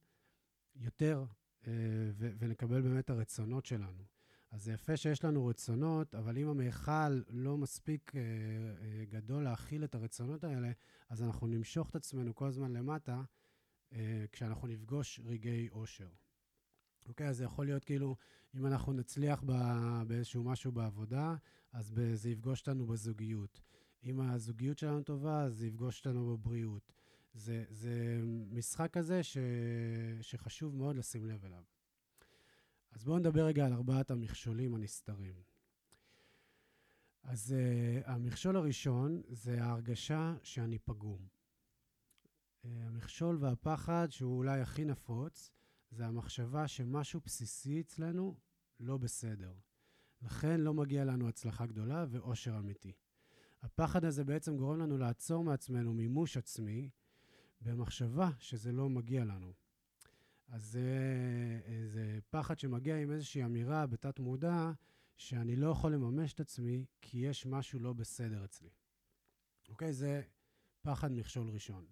יותר 0.77 1.25
אה, 1.67 1.73
ו- 2.13 2.33
ונקבל 2.39 2.83
באמת 2.83 3.11
הרצונות 3.11 3.67
שלנו. 3.67 4.05
אז 4.51 4.63
זה 4.63 4.73
יפה 4.73 4.97
שיש 4.97 5.25
לנו 5.25 5.47
רצונות, 5.47 6.15
אבל 6.15 6.39
אם 6.39 6.49
המיכל 6.49 7.23
לא 7.29 7.57
מספיק 7.57 8.13
אה, 8.17 8.21
אה, 8.21 9.05
גדול 9.05 9.45
להכיל 9.45 9.85
את 9.85 9.95
הרצונות 9.95 10.45
האלה, 10.45 10.71
אז 11.09 11.23
אנחנו 11.23 11.47
נמשוך 11.47 11.91
את 11.91 11.97
עצמנו 11.97 12.35
כל 12.35 12.47
הזמן 12.47 12.73
למטה 12.73 13.23
כשאנחנו 14.33 14.69
נפגוש 14.69 15.21
רגעי 15.25 15.69
אושר. 15.69 16.09
אוקיי? 17.09 17.29
אז 17.29 17.37
זה 17.37 17.45
יכול 17.45 17.67
להיות 17.67 17.85
כאילו, 17.85 18.17
אם 18.55 18.67
אנחנו 18.67 18.93
נצליח 18.93 19.43
באיזשהו 20.07 20.45
משהו 20.45 20.73
בעבודה, 20.73 21.35
אז 21.73 21.95
זה 22.15 22.31
יפגוש 22.31 22.61
אותנו 22.61 22.87
בזוגיות. 22.87 23.61
אם 24.05 24.21
הזוגיות 24.21 24.79
שלנו 24.79 25.03
טובה, 25.03 25.43
אז 25.43 25.57
זה 25.57 25.67
יפגוש 25.67 25.99
אותנו 25.99 26.27
בבריאות. 26.27 26.93
זה, 27.35 27.65
זה 27.71 28.21
משחק 28.51 28.93
כזה 28.93 29.23
ש, 29.23 29.39
שחשוב 30.21 30.77
מאוד 30.77 30.97
לשים 30.97 31.27
לב 31.27 31.45
אליו. 31.45 31.63
אז 32.93 33.05
בואו 33.05 33.19
נדבר 33.19 33.45
רגע 33.45 33.67
על 33.67 33.73
ארבעת 33.73 34.11
המכשולים 34.11 34.75
הנסתרים. 34.75 35.35
אז 37.23 37.55
uh, 37.55 38.11
המכשול 38.11 38.57
הראשון 38.57 39.23
זה 39.29 39.65
ההרגשה 39.65 40.35
שאני 40.43 40.79
פגום. 40.79 41.27
Uh, 41.27 42.69
המכשול 42.87 43.37
והפחד, 43.41 44.07
שהוא 44.11 44.37
אולי 44.37 44.61
הכי 44.61 44.85
נפוץ, 44.85 45.51
זה 45.91 46.07
המחשבה 46.07 46.69
שמשהו 46.69 47.21
בסיסי 47.25 47.81
אצלנו 47.81 48.35
לא 48.81 48.97
בסדר. 48.97 49.55
לכן 50.23 50.61
לא 50.61 50.75
מגיע 50.75 51.05
לנו 51.05 51.29
הצלחה 51.29 51.67
גדולה 51.67 52.05
ואושר 52.09 52.59
אמיתי. 52.59 52.93
הפחד 53.63 54.05
הזה 54.05 54.25
בעצם 54.25 54.57
גורם 54.57 54.79
לנו 54.79 54.99
לעצור 54.99 55.45
מעצמנו 55.45 55.95
מימוש 55.95 56.37
עצמי 56.37 56.91
במחשבה 57.61 58.31
שזה 58.39 58.73
לא 58.73 58.89
מגיע 58.89 59.25
לנו. 59.25 59.53
אז 60.49 60.63
זה, 60.63 61.61
זה 61.87 62.19
פחד 62.31 62.59
שמגיע 62.59 62.97
עם 62.97 63.11
איזושהי 63.11 63.45
אמירה 63.45 63.87
בתת 63.87 64.19
מודע 64.19 64.73
שאני 65.17 65.57
לא 65.57 65.71
יכול 65.71 65.93
לממש 65.93 66.33
את 66.33 66.41
עצמי 66.41 66.87
כי 67.01 67.19
יש 67.19 67.47
משהו 67.47 67.81
לא 67.81 67.93
בסדר 67.93 68.45
אצלי. 68.45 68.71
אוקיי? 69.69 69.93
זה 69.93 70.23
פחד 70.83 71.13
מכשול 71.13 71.49
ראשון. 71.49 71.87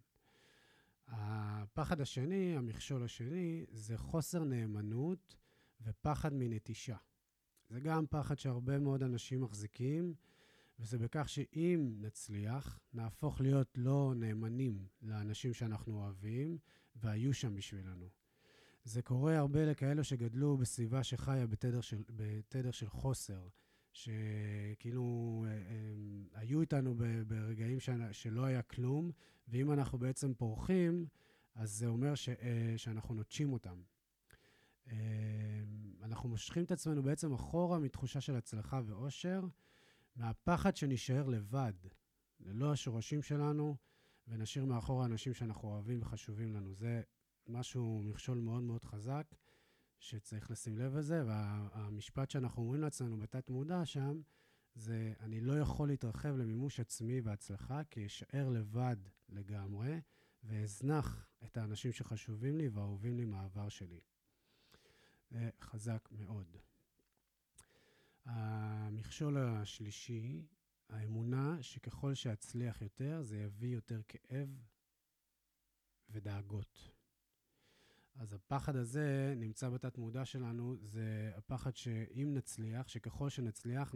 הפחד 1.09 2.01
השני, 2.01 2.57
המכשול 2.57 3.05
השני, 3.05 3.65
זה 3.71 3.99
חוסר 3.99 4.45
נאמנות 4.45 5.37
ופחד 5.81 6.33
מנטישה. 6.35 6.97
זה 7.69 7.81
גם 7.81 8.07
פחד 8.11 8.39
שהרבה 8.39 8.79
מאוד 8.79 9.03
אנשים 9.03 9.41
מחזיקים, 9.41 10.15
וזה 10.79 10.99
בכך 10.99 11.29
שאם 11.29 11.95
נצליח, 12.01 12.81
נהפוך 12.93 13.41
להיות 13.41 13.79
לא 13.79 14.13
נאמנים 14.17 14.87
לאנשים 15.03 15.55
שאנחנו 15.55 15.95
אוהבים, 15.95 16.59
והיו 16.97 17.35
שם 17.35 17.55
בשבילנו. 17.55 18.09
זה 18.85 19.03
קורה 19.03 19.39
הרבה 19.39 19.65
לכאלו 19.65 20.05
שגדלו 20.05 20.57
בסביבה 20.57 21.03
שחיה 21.03 21.47
בתדר 21.47 21.81
של, 21.81 22.03
בתדר 22.11 22.71
של 22.71 22.89
חוסר, 22.89 23.49
שכאילו 23.95 25.45
אה, 25.47 25.53
אה, 25.53 26.41
היו 26.41 26.61
איתנו 26.61 26.95
ברגעים 27.27 27.79
שלא 28.13 28.45
היה 28.45 28.63
כלום, 28.63 29.11
ואם 29.49 29.73
אנחנו 29.73 29.99
בעצם 29.99 30.35
פורחים, 30.35 31.07
אז 31.55 31.73
זה 31.73 31.87
אומר 31.87 32.15
ש, 32.15 32.29
אה, 32.29 32.75
שאנחנו 32.77 33.15
נוטשים 33.15 33.53
אותם. 33.53 33.83
אנחנו 36.03 36.29
מושכים 36.29 36.65
את 36.65 36.73
עצמנו 36.73 37.03
בעצם 37.03 37.33
אחורה 37.33 37.79
מתחושה 37.79 38.21
של 38.21 38.37
הצלחה 38.37 38.81
ואושר, 38.85 39.45
מהפחד 40.17 40.77
שנישאר 40.77 41.27
לבד, 41.29 41.73
ללא 42.41 42.73
השורשים 42.73 43.23
שלנו, 43.23 43.77
ונשאיר 44.29 44.65
מאחורה 44.65 45.07
אנשים 45.07 45.35
שאנחנו 45.35 45.69
אוהבים 45.69 45.99
וחשובים 46.03 46.53
לנו. 46.53 46.75
זה 46.75 47.03
משהו, 47.49 48.03
מכשול 48.05 48.39
מאוד 48.39 48.63
מאוד 48.63 48.85
חזק, 48.85 49.27
שצריך 50.05 50.51
לשים 50.51 50.79
לב 50.79 50.97
לזה, 50.97 51.25
והמשפט 51.27 52.31
שאנחנו 52.31 52.63
אומרים 52.63 52.81
לעצמנו 52.81 53.19
בתת-מודע 53.19 53.85
שם, 53.85 54.21
זה 54.75 55.13
אני 55.21 55.41
לא 55.41 55.59
יכול 55.59 55.89
להתרחב 55.89 56.37
למימוש 56.37 56.81
עצמי 56.81 57.21
והצלחה, 57.21 57.85
כי 57.85 58.07
אשאר 58.07 58.49
לבד 58.49 58.97
לגמרי, 59.29 60.01
ואזנח 60.45 61.27
את 61.45 61.57
האנשים 61.57 61.93
שחשובים 61.93 62.57
לי 62.57 62.69
ואהובים 62.69 63.17
לי 63.17 63.25
מהעבר 63.25 63.69
שלי. 63.69 64.01
חזק 65.61 66.09
מאוד. 66.11 66.57
המכשול 68.25 69.39
השלישי, 69.39 70.47
האמונה 70.89 71.63
שככל 71.63 72.15
שאצליח 72.15 72.83
יותר, 72.83 73.23
זה 73.23 73.39
יביא 73.39 73.75
יותר 73.75 74.01
כאב 74.09 74.49
ודאגות. 76.11 76.94
אז 78.15 78.33
הפחד 78.33 78.77
הזה 78.77 79.35
נמצא 79.37 79.69
בתת 79.69 79.99
מודע 79.99 80.25
שלנו, 80.25 80.77
זה 80.83 81.33
הפחד 81.37 81.77
שאם 81.77 82.35
נצליח, 82.35 82.89
שככל 82.89 83.29
שנצליח, 83.29 83.95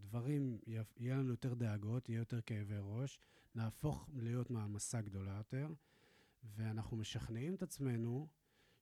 דברים, 0.00 0.58
יהיה 0.96 1.16
לנו 1.16 1.30
יותר 1.30 1.54
דאגות, 1.54 2.08
יהיה 2.08 2.18
יותר 2.18 2.40
כאבי 2.40 2.76
ראש, 2.80 3.18
נהפוך 3.54 4.10
להיות 4.14 4.50
מעמסה 4.50 5.00
גדולה 5.00 5.32
יותר, 5.32 5.68
ואנחנו 6.44 6.96
משכנעים 6.96 7.54
את 7.54 7.62
עצמנו 7.62 8.28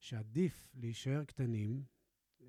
שעדיף 0.00 0.68
להישאר 0.74 1.24
קטנים, 1.24 1.84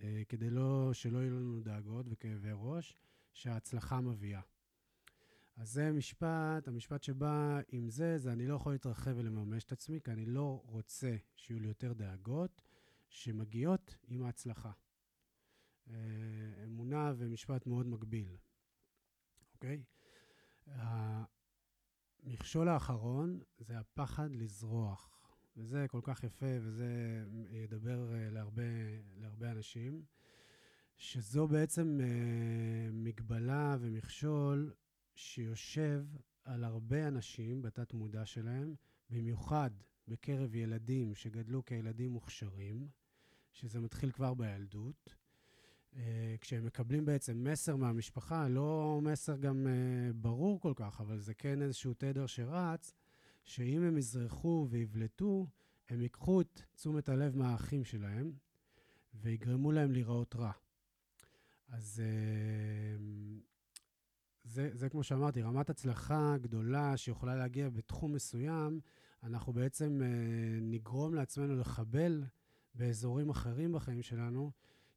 אה, 0.02 0.22
כדי 0.30 0.50
לא, 0.50 0.94
שלא 0.94 1.18
יהיו 1.18 1.40
לנו 1.40 1.62
דאגות 1.62 2.06
וכאבי 2.10 2.50
ראש, 2.54 2.96
שההצלחה 3.34 4.02
מביאה. 4.02 4.42
אז 5.58 5.72
זה 5.72 5.92
משפט, 5.92 6.68
המשפט 6.68 7.04
שבא 7.04 7.60
עם 7.68 7.90
זה, 7.90 8.18
זה 8.18 8.32
אני 8.32 8.48
לא 8.48 8.56
יכול 8.56 8.72
להתרחב 8.72 9.12
ולממש 9.18 9.64
את 9.64 9.72
עצמי, 9.72 10.02
כי 10.02 10.12
אני 10.12 10.26
לא 10.26 10.62
רוצה 10.66 11.16
שיהיו 11.36 11.60
לי 11.60 11.68
יותר 11.68 11.94
דאגות 11.94 12.62
שמגיעות 13.10 13.96
עם 14.08 14.24
ההצלחה. 14.24 14.72
אה, 15.90 15.96
אמונה 16.66 17.14
ומשפט 17.18 17.68
מאוד 17.68 17.88
מגביל, 17.88 18.38
אוקיי? 19.54 19.84
המכשול 20.68 22.70
האחרון 22.70 23.40
זה 23.60 23.80
הפחד 23.80 24.36
לזרוח, 24.36 25.12
וזה 25.58 25.86
כל 25.90 26.02
כך 26.04 26.24
יפה, 26.24 26.58
וזה 26.62 27.24
ידבר 27.52 28.14
אה, 28.14 28.30
להרבה, 28.30 28.64
להרבה 29.18 29.52
אנשים, 29.52 30.06
שזו 30.98 31.48
בעצם 31.48 32.00
אה, 32.04 32.90
מגבלה 32.92 33.78
ומכשול 33.80 34.74
שיושב 35.16 36.06
על 36.44 36.64
הרבה 36.64 37.08
אנשים 37.08 37.62
בתת-מודע 37.62 38.26
שלהם, 38.26 38.76
במיוחד 39.10 39.70
בקרב 40.08 40.56
ילדים 40.56 41.16
שגדלו 41.16 41.66
כילדים 41.66 42.12
מוכשרים, 42.12 42.88
שזה 43.52 43.80
מתחיל 43.80 44.12
כבר 44.12 44.34
בילדות. 44.34 45.16
אה, 45.96 46.36
כשהם 46.42 46.66
מקבלים 46.66 47.06
בעצם 47.06 47.44
מסר 47.44 47.76
מהמשפחה, 47.76 48.48
לא 48.48 49.00
מסר 49.04 49.38
גם 49.38 49.68
אה, 49.68 50.14
ברור 50.14 50.62
כל 50.62 50.74
כך, 50.76 51.02
אבל 51.02 51.20
זה 51.20 51.34
כן 51.34 51.62
איזשהו 51.62 51.94
תדר 51.94 52.26
שרץ, 52.26 52.94
שאם 53.44 53.84
הם 53.84 53.98
יזרחו 53.98 54.68
ויבלטו, 54.70 55.48
הם 55.90 56.02
ייקחו 56.02 56.42
את 56.42 56.62
תשומת 56.76 57.10
הלב 57.10 57.38
מהאחים 57.38 57.84
שלהם 57.86 58.32
ויגרמו 59.14 59.72
להם 59.72 59.92
להיראות 59.92 60.36
רע. 60.36 60.52
אז 61.68 62.04
אה, 62.06 62.98
זה, 64.46 64.70
זה 64.74 64.90
כמו 64.90 65.04
שאמרתי, 65.04 65.42
רמת 65.42 65.70
הצלחה 65.70 66.36
גדולה 66.42 66.98
שיכולה 66.98 67.36
להגיע 67.36 67.70
בתחום 67.70 68.14
מסוים, 68.14 68.80
אנחנו 69.24 69.54
בעצם 69.54 70.02
נגרום 70.62 71.14
לעצמנו 71.14 71.56
לחבל 71.56 72.24
באזורים 72.76 73.30
אחרים 73.30 73.74
בחיים 73.74 74.02
שלנו, 74.02 74.52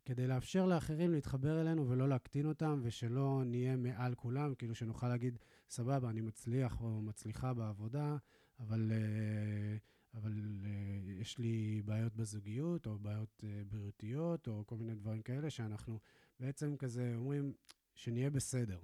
כדי 0.09 0.27
לאפשר 0.27 0.67
לאחרים 0.67 1.13
להתחבר 1.13 1.61
אלינו 1.61 1.89
ולא 1.89 2.09
להקטין 2.09 2.47
אותם, 2.47 2.81
ושלא 2.83 3.43
נהיה 3.47 3.77
מעל 3.77 4.15
כולם, 4.15 4.55
כאילו 4.55 4.75
שנוכל 4.75 5.09
להגיד, 5.09 5.39
סבבה, 5.71 6.11
אני 6.11 6.21
מצליח 6.21 6.81
או 6.81 7.03
מצליחה 7.03 7.55
בעבודה, 7.55 8.17
אבל, 8.61 8.93
אה, 8.95 9.77
אבל 10.15 10.33
אה, 10.65 11.13
יש 11.21 11.39
לי 11.39 11.83
בעיות 11.85 12.17
בזוגיות, 12.17 12.87
או 12.87 12.99
בעיות 12.99 13.45
אה, 13.45 13.63
בריאותיות, 13.69 14.49
או 14.49 14.63
כל 14.67 14.77
מיני 14.77 14.95
דברים 14.95 15.23
כאלה, 15.23 15.51
שאנחנו 15.51 15.99
בעצם 16.41 16.77
כזה 16.77 17.13
אומרים 17.17 17.53
שנהיה 17.95 18.31
בסדר, 18.31 18.79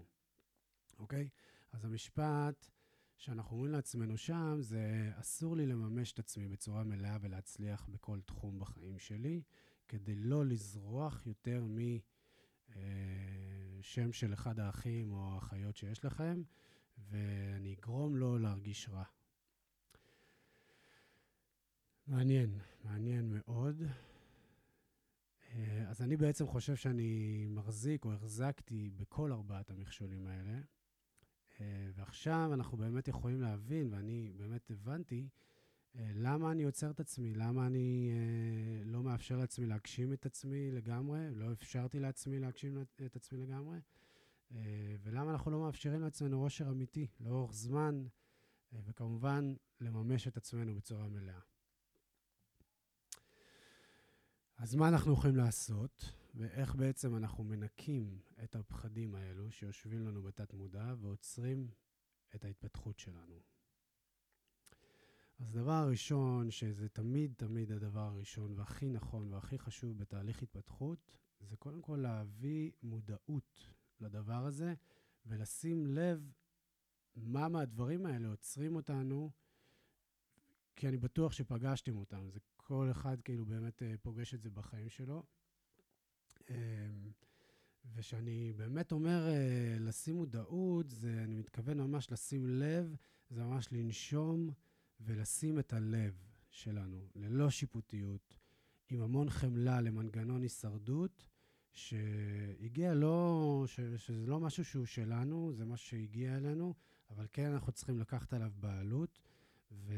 אוקיי? 0.98 1.28
אז 1.72 1.84
המשפט 1.84 2.66
שאנחנו 3.16 3.56
אומרים 3.56 3.72
לעצמנו 3.72 4.16
שם, 4.16 4.56
זה 4.60 5.10
אסור 5.14 5.56
לי 5.56 5.66
לממש 5.66 6.12
את 6.12 6.18
עצמי 6.18 6.48
בצורה 6.48 6.84
מלאה 6.84 7.16
ולהצליח 7.20 7.86
בכל 7.88 8.20
תחום 8.20 8.58
בחיים 8.58 8.98
שלי. 8.98 9.42
כדי 9.88 10.14
לא 10.14 10.46
לזרוח 10.46 11.26
יותר 11.26 11.64
משם 13.78 14.12
של 14.12 14.32
אחד 14.32 14.60
האחים 14.60 15.12
או 15.12 15.34
האחיות 15.34 15.76
שיש 15.76 16.04
לכם, 16.04 16.42
ואני 16.98 17.74
אגרום 17.74 18.16
לו 18.16 18.38
להרגיש 18.38 18.88
רע. 18.88 19.04
מעניין, 22.06 22.58
מעניין 22.84 23.32
מאוד. 23.34 23.82
אז 25.86 26.02
אני 26.02 26.16
בעצם 26.16 26.46
חושב 26.46 26.76
שאני 26.76 27.46
מחזיק 27.50 28.04
או 28.04 28.12
החזקתי 28.12 28.90
בכל 28.96 29.32
ארבעת 29.32 29.70
המכשולים 29.70 30.26
האלה, 30.26 30.60
ועכשיו 31.94 32.50
אנחנו 32.54 32.78
באמת 32.78 33.08
יכולים 33.08 33.40
להבין, 33.40 33.94
ואני 33.94 34.32
באמת 34.36 34.70
הבנתי, 34.70 35.28
אה, 35.96 36.10
למה 36.14 36.52
אני 36.52 36.64
עוצר 36.64 36.90
את 36.90 37.00
עצמי? 37.00 37.34
למה 37.34 37.66
אני 37.66 38.10
אה, 38.12 38.84
לא 38.84 39.02
מאפשר 39.02 39.36
לעצמי 39.36 39.66
להגשים 39.66 40.12
את 40.12 40.26
עצמי 40.26 40.70
לגמרי? 40.70 41.34
לא 41.34 41.52
אפשרתי 41.52 42.00
לעצמי 42.00 42.38
להגשים 42.38 42.84
את 43.06 43.16
עצמי 43.16 43.38
לגמרי? 43.38 43.78
אה, 44.54 44.96
ולמה 45.02 45.30
אנחנו 45.30 45.50
לא 45.50 45.60
מאפשרים 45.60 46.00
לעצמנו 46.00 46.42
עושר 46.42 46.68
אמיתי 46.68 47.06
לאורך 47.20 47.52
זמן, 47.52 48.06
אה, 48.72 48.78
וכמובן, 48.84 49.54
לממש 49.80 50.28
את 50.28 50.36
עצמנו 50.36 50.74
בצורה 50.74 51.08
מלאה. 51.08 51.40
אז 54.58 54.74
מה 54.74 54.88
אנחנו 54.88 55.12
יכולים 55.12 55.36
לעשות, 55.36 56.04
ואיך 56.34 56.74
בעצם 56.74 57.16
אנחנו 57.16 57.44
מנקים 57.44 58.18
את 58.44 58.56
הפחדים 58.56 59.14
האלו 59.14 59.50
שיושבים 59.50 60.06
לנו 60.06 60.22
בתת-מודע 60.22 60.94
ועוצרים 61.00 61.70
את 62.34 62.44
ההתפתחות 62.44 62.98
שלנו. 62.98 63.40
אז 65.38 65.56
הדבר 65.56 65.72
הראשון, 65.72 66.50
שזה 66.50 66.88
תמיד 66.88 67.34
תמיד 67.36 67.72
הדבר 67.72 68.00
הראשון 68.00 68.58
והכי 68.58 68.88
נכון 68.88 69.32
והכי 69.32 69.58
חשוב 69.58 69.98
בתהליך 69.98 70.42
התפתחות, 70.42 71.18
זה 71.40 71.56
קודם 71.56 71.82
כל 71.82 71.96
להביא 71.96 72.70
מודעות 72.82 73.68
לדבר 74.00 74.46
הזה 74.46 74.74
ולשים 75.26 75.86
לב 75.86 76.32
מה 77.16 77.48
מהדברים 77.48 78.06
האלה 78.06 78.28
עוצרים 78.28 78.76
אותנו, 78.76 79.30
כי 80.76 80.88
אני 80.88 80.96
בטוח 80.96 81.32
שפגשתם 81.32 81.96
אותם. 81.96 82.30
זה 82.30 82.38
כל 82.56 82.88
אחד 82.90 83.20
כאילו 83.20 83.46
באמת 83.46 83.82
אה, 83.82 83.94
פוגש 84.02 84.34
את 84.34 84.42
זה 84.42 84.50
בחיים 84.50 84.88
שלו. 84.88 85.22
אמ, 86.50 86.54
וכשאני 87.94 88.52
באמת 88.56 88.92
אומר 88.92 89.28
אה, 89.28 89.76
לשים 89.80 90.16
מודעות, 90.16 90.90
זה, 90.90 91.20
אני 91.24 91.34
מתכוון 91.34 91.80
ממש 91.80 92.12
לשים 92.12 92.46
לב, 92.46 92.96
זה 93.30 93.44
ממש 93.44 93.68
לנשום. 93.72 94.50
ולשים 95.00 95.58
את 95.58 95.72
הלב 95.72 96.14
שלנו, 96.50 97.08
ללא 97.14 97.50
שיפוטיות, 97.50 98.36
עם 98.90 99.00
המון 99.00 99.30
חמלה 99.30 99.80
למנגנון 99.80 100.42
הישרדות, 100.42 101.24
שהגיע 101.72 102.94
לא, 102.94 103.64
ש, 103.66 103.80
שזה 103.96 104.26
לא 104.26 104.40
משהו 104.40 104.64
שהוא 104.64 104.86
שלנו, 104.86 105.52
זה 105.52 105.64
משהו 105.64 105.86
שהגיע 105.88 106.36
אלינו, 106.36 106.74
אבל 107.10 107.26
כן 107.32 107.52
אנחנו 107.52 107.72
צריכים 107.72 107.98
לקחת 107.98 108.32
עליו 108.32 108.52
בעלות 108.56 109.20
ו, 109.72 109.94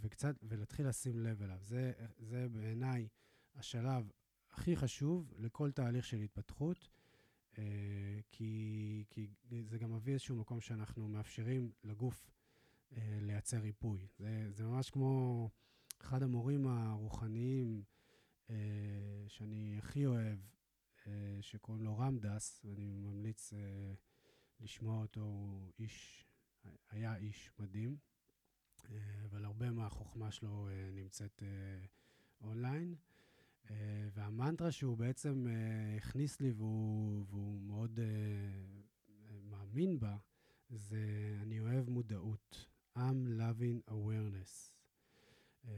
וקצת, 0.00 0.34
ולהתחיל 0.42 0.88
לשים 0.88 1.18
לב 1.18 1.42
אליו. 1.42 1.58
זה, 1.62 1.92
זה 2.18 2.48
בעיניי 2.48 3.08
השלב 3.54 4.10
הכי 4.52 4.76
חשוב 4.76 5.34
לכל 5.38 5.70
תהליך 5.70 6.06
של 6.06 6.20
התפתחות, 6.20 6.88
אה, 7.58 8.20
כי, 8.30 9.04
כי 9.10 9.26
זה 9.64 9.78
גם 9.78 9.92
מביא 9.92 10.12
איזשהו 10.12 10.36
מקום 10.36 10.60
שאנחנו 10.60 11.08
מאפשרים 11.08 11.72
לגוף 11.84 12.30
אה, 12.96 13.18
לייצר 13.20 13.58
ריפוי. 13.58 14.06
זה, 14.18 14.50
זה 14.50 14.64
ממש 14.64 14.90
כמו 14.90 15.50
אחד 16.00 16.22
המורים 16.22 16.66
הרוחניים 16.66 17.82
אה, 18.50 18.56
שאני 19.28 19.78
הכי 19.78 20.06
אוהב, 20.06 20.38
שקוראים 21.40 21.84
לו 21.84 21.98
רמדס, 21.98 22.60
ואני 22.64 22.96
ממליץ 22.96 23.52
לשמוע 24.60 25.00
אותו, 25.00 25.20
הוא 25.20 25.72
איש, 25.78 26.26
היה 26.88 27.16
איש 27.16 27.50
מדהים, 27.58 27.96
אבל 29.24 29.44
הרבה 29.44 29.70
מהחוכמה 29.70 30.30
שלו 30.30 30.68
נמצאת 30.92 31.42
אונליין. 32.40 32.94
Uh, 33.70 33.72
והמנטרה 34.14 34.72
שהוא 34.72 34.98
בעצם 34.98 35.46
uh, 35.46 35.96
הכניס 35.96 36.40
לי 36.40 36.50
והוא, 36.50 37.24
והוא 37.28 37.60
מאוד 37.60 37.98
uh, 37.98 39.32
מאמין 39.42 39.98
בה, 39.98 40.16
זה 40.70 41.36
אני 41.42 41.60
אוהב 41.60 41.88
מודעות. 41.88 42.66
I'm 42.96 43.38
loving 43.38 43.90
awareness. 43.90 44.72
Uh, 45.64 45.68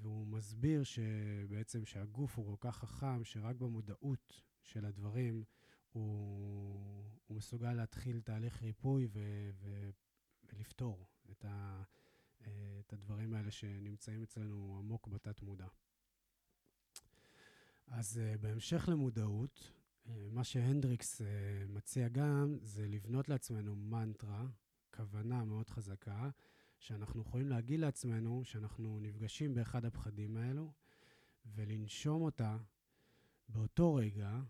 והוא 0.00 0.26
מסביר 0.26 0.82
שבעצם 0.82 1.84
שהגוף 1.84 2.38
הוא 2.38 2.56
כל 2.56 2.68
כך 2.68 2.76
חכם, 2.76 3.24
שרק 3.24 3.56
במודעות 3.56 4.42
של 4.62 4.84
הדברים 4.84 5.44
הוא, 5.92 7.04
הוא 7.26 7.36
מסוגל 7.36 7.72
להתחיל 7.72 8.20
תהליך 8.20 8.62
ריפוי 8.62 9.06
ו, 9.12 9.20
ו, 9.60 9.90
ולפתור 10.52 11.06
את, 11.30 11.44
ה, 11.44 11.82
uh, 12.40 12.44
את 12.80 12.92
הדברים 12.92 13.34
האלה 13.34 13.50
שנמצאים 13.50 14.22
אצלנו 14.22 14.76
עמוק 14.78 15.08
בתת-מודע. 15.08 15.66
אז 17.86 18.20
uh, 18.20 18.38
בהמשך 18.38 18.88
למודעות, 18.92 19.72
uh, 20.06 20.08
מה 20.30 20.44
שהנדריקס 20.44 21.20
uh, 21.20 21.24
מציע 21.68 22.08
גם 22.08 22.58
זה 22.62 22.86
לבנות 22.86 23.28
לעצמנו 23.28 23.76
מנטרה, 23.76 24.46
כוונה 24.94 25.44
מאוד 25.44 25.70
חזקה, 25.70 26.30
שאנחנו 26.78 27.20
יכולים 27.20 27.48
להגיד 27.48 27.80
לעצמנו 27.80 28.44
שאנחנו 28.44 28.98
נפגשים 29.00 29.54
באחד 29.54 29.84
הפחדים 29.84 30.36
האלו, 30.36 30.72
ולנשום 31.46 32.22
אותה 32.22 32.56
באותו 33.48 33.94
רגע, 33.94 34.40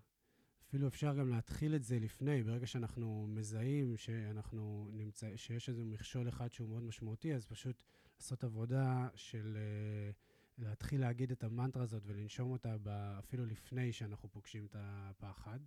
אפילו 0.69 0.89
אפשר 0.89 1.15
גם 1.15 1.29
להתחיל 1.29 1.75
את 1.75 1.85
זה 1.85 1.99
לפני, 1.99 2.43
ברגע 2.43 2.67
שאנחנו 2.67 3.27
מזהים 3.29 3.97
שאנחנו 3.97 4.89
נמצא, 4.93 5.37
שיש 5.37 5.69
איזה 5.69 5.85
מכשול 5.85 6.29
אחד 6.29 6.53
שהוא 6.53 6.69
מאוד 6.69 6.83
משמעותי, 6.83 7.35
אז 7.35 7.47
פשוט 7.47 7.83
לעשות 8.19 8.45
עבודה 8.45 9.09
של 9.15 9.57
uh, 9.57 10.24
להתחיל 10.59 11.01
להגיד 11.01 11.33
את 11.33 11.45
המנטרה 11.45 11.83
הזאת 11.83 12.03
ולנשום 12.07 12.51
אותה 12.51 12.77
אפילו 13.19 13.47
לפני 13.47 13.93
שאנחנו 13.93 14.29
פוגשים 14.29 14.67
את 14.67 14.77
הפחד. 14.79 15.59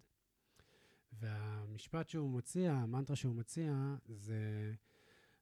והמשפט 1.14 2.10
שהוא 2.10 2.32
מציע, 2.38 2.74
המנטרה 2.74 3.16
שהוא 3.16 3.36
מציע, 3.36 3.96
זה 4.06 4.74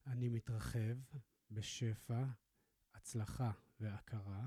אני 0.08 0.29
מתרחב 0.29 0.97
בשפע, 1.51 2.23
הצלחה 2.93 3.51
והכרה, 3.79 4.45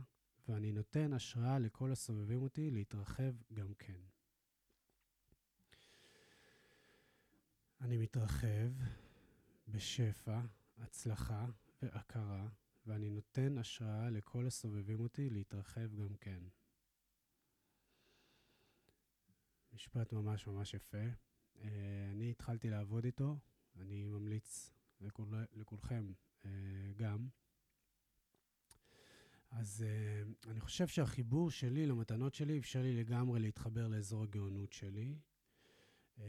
ואני 0.48 0.72
נותן 0.72 1.12
השראה 1.12 1.58
לכל 1.58 1.92
הסובבים 1.92 2.42
אותי 2.42 2.70
להתרחב 2.70 3.32
גם 3.52 3.74
כן. 3.74 4.00
אני 7.80 7.96
מתרחב 7.96 8.72
בשפע, 9.68 10.40
הצלחה 10.78 11.46
והכרה, 11.82 12.48
ואני 12.88 13.10
נותן 13.10 13.58
השראה 13.58 14.10
לכל 14.10 14.46
הסובבים 14.46 15.00
אותי 15.00 15.30
להתרחב 15.30 15.94
גם 15.94 16.14
כן. 16.20 16.42
משפט 19.72 20.12
ממש 20.12 20.46
ממש 20.46 20.74
יפה. 20.74 21.04
Uh, 21.56 21.60
אני 22.12 22.30
התחלתי 22.30 22.70
לעבוד 22.70 23.04
איתו, 23.04 23.38
אני 23.76 24.04
ממליץ 24.04 24.72
לכול, 25.00 25.28
לכולכם 25.52 26.12
uh, 26.42 26.46
גם. 26.96 27.28
אז 29.50 29.84
uh, 29.84 30.48
אני 30.50 30.60
חושב 30.60 30.88
שהחיבור 30.88 31.50
שלי 31.50 31.86
למתנות 31.86 32.34
שלי 32.34 32.58
אפשר 32.58 32.82
לי 32.82 32.96
לגמרי 32.96 33.40
להתחבר 33.40 33.88
לאזור 33.88 34.22
הגאונות 34.22 34.72
שלי. 34.72 35.18
Uh, 36.18 36.20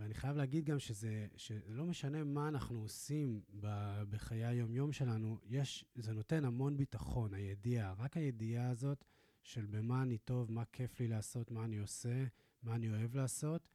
ואני 0.00 0.14
חייב 0.14 0.36
להגיד 0.36 0.64
גם 0.64 0.78
שזה, 0.78 1.26
שזה 1.36 1.60
לא 1.66 1.86
משנה 1.86 2.24
מה 2.24 2.48
אנחנו 2.48 2.80
עושים 2.80 3.40
ב, 3.60 3.66
בחיי 4.10 4.44
היום-יום 4.44 4.92
שלנו, 4.92 5.38
יש, 5.44 5.84
זה 5.94 6.12
נותן 6.12 6.44
המון 6.44 6.76
ביטחון, 6.76 7.34
הידיעה. 7.34 7.92
רק 7.92 8.16
הידיעה 8.16 8.70
הזאת 8.70 9.04
של 9.42 9.66
במה 9.66 10.02
אני 10.02 10.18
טוב, 10.18 10.52
מה 10.52 10.64
כיף 10.72 11.00
לי 11.00 11.08
לעשות, 11.08 11.50
מה 11.50 11.64
אני 11.64 11.78
עושה, 11.78 12.24
מה 12.62 12.74
אני 12.74 12.90
אוהב 12.90 13.16
לעשות, 13.16 13.68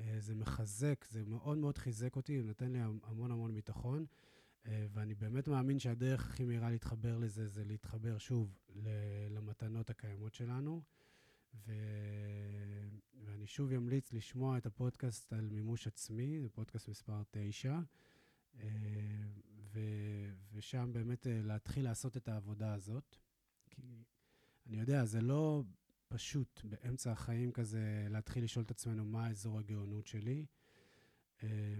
אה, 0.00 0.16
זה 0.18 0.34
מחזק, 0.34 1.04
זה 1.08 1.24
מאוד 1.24 1.58
מאוד 1.58 1.78
חיזק 1.78 2.16
אותי, 2.16 2.42
נותן 2.42 2.72
לי 2.72 2.78
המון 2.80 3.30
המון 3.30 3.54
ביטחון. 3.54 4.06
אה, 4.66 4.86
ואני 4.92 5.14
באמת 5.14 5.48
מאמין 5.48 5.78
שהדרך 5.78 6.26
הכי 6.26 6.44
מהירה 6.44 6.70
להתחבר 6.70 7.18
לזה, 7.18 7.48
זה 7.48 7.64
להתחבר 7.64 8.18
שוב 8.18 8.58
למתנות 9.30 9.90
הקיימות 9.90 10.34
שלנו. 10.34 10.82
ו... 11.54 11.72
ואני 13.24 13.46
שוב 13.46 13.72
אמליץ 13.72 14.12
לשמוע 14.12 14.58
את 14.58 14.66
הפודקאסט 14.66 15.32
על 15.32 15.48
מימוש 15.50 15.86
עצמי, 15.86 16.40
זה 16.40 16.48
פודקאסט 16.48 16.88
מספר 16.88 17.22
9, 17.30 17.78
אה, 18.60 18.68
ו... 19.72 19.80
ושם 20.52 20.90
באמת 20.92 21.26
להתחיל 21.30 21.84
לעשות 21.84 22.16
את 22.16 22.28
העבודה 22.28 22.74
הזאת. 22.74 23.16
כי 23.70 24.04
אני 24.66 24.78
יודע, 24.78 25.04
זה 25.04 25.20
לא 25.20 25.64
פשוט 26.08 26.60
באמצע 26.64 27.12
החיים 27.12 27.52
כזה 27.52 28.06
להתחיל 28.10 28.44
לשאול 28.44 28.64
את 28.64 28.70
עצמנו 28.70 29.04
מה 29.04 29.30
אזור 29.30 29.58
הגאונות 29.58 30.06
שלי. 30.06 30.46
אה, 31.42 31.74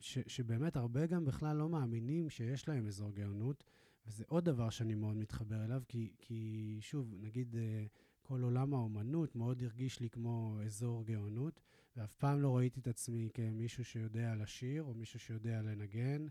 ש, 0.00 0.18
שבאמת 0.26 0.76
הרבה 0.76 1.06
גם 1.06 1.24
בכלל 1.24 1.56
לא 1.56 1.68
מאמינים 1.68 2.30
שיש 2.30 2.68
להם 2.68 2.86
אזור 2.86 3.12
גאונות, 3.12 3.64
וזה 4.06 4.24
עוד 4.28 4.44
דבר 4.44 4.70
שאני 4.70 4.94
מאוד 4.94 5.16
מתחבר 5.16 5.64
אליו, 5.64 5.82
כי, 5.88 6.12
כי 6.18 6.78
שוב, 6.80 7.14
נגיד 7.18 7.56
אה, 7.56 7.86
כל 8.30 8.42
עולם 8.42 8.74
האומנות 8.74 9.36
מאוד 9.36 9.62
הרגיש 9.62 10.00
לי 10.00 10.10
כמו 10.10 10.58
אזור 10.66 11.04
גאונות, 11.04 11.60
ואף 11.96 12.12
פעם 12.14 12.40
לא 12.40 12.56
ראיתי 12.56 12.80
את 12.80 12.86
עצמי 12.88 13.28
כמישהו 13.34 13.84
שיודע 13.84 14.34
לשיר, 14.34 14.82
או 14.82 14.94
מישהו 14.94 15.20
שיודע 15.20 15.62
לנגן, 15.62 16.26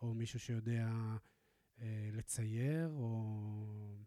או 0.00 0.14
מישהו 0.14 0.40
שיודע 0.40 0.88
אה, 1.80 2.10
לצייר, 2.12 2.88
או... 2.88 4.04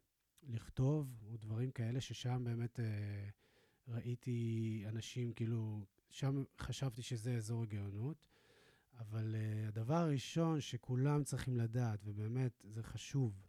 לכתוב, 0.49 1.23
או 1.29 1.37
דברים 1.37 1.71
כאלה, 1.71 2.01
ששם 2.01 2.43
באמת 2.43 2.79
אה, 2.79 3.29
ראיתי 3.87 4.83
אנשים, 4.87 5.33
כאילו, 5.33 5.85
שם 6.09 6.43
חשבתי 6.59 7.01
שזה 7.01 7.35
אזור 7.35 7.63
הגאונות. 7.63 8.25
אבל 8.99 9.35
אה, 9.35 9.67
הדבר 9.67 9.95
הראשון 9.95 10.61
שכולם 10.61 11.23
צריכים 11.23 11.57
לדעת, 11.57 11.99
ובאמת 12.03 12.63
זה 12.67 12.83
חשוב, 12.83 13.47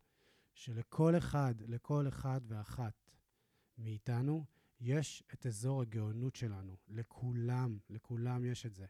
שלכל 0.55 1.17
אחד, 1.17 1.55
לכל 1.69 2.09
אחד 2.09 2.41
ואחת 2.49 3.08
מאיתנו, 3.79 4.45
יש 4.81 5.23
את 5.35 5.47
אזור 5.47 5.83
הגאונות 5.83 6.37
שלנו. 6.37 6.77
לכולם, 6.89 7.79
לכולם 7.91 8.45
יש 8.45 8.67
את 8.67 8.75
זה. 8.75 8.87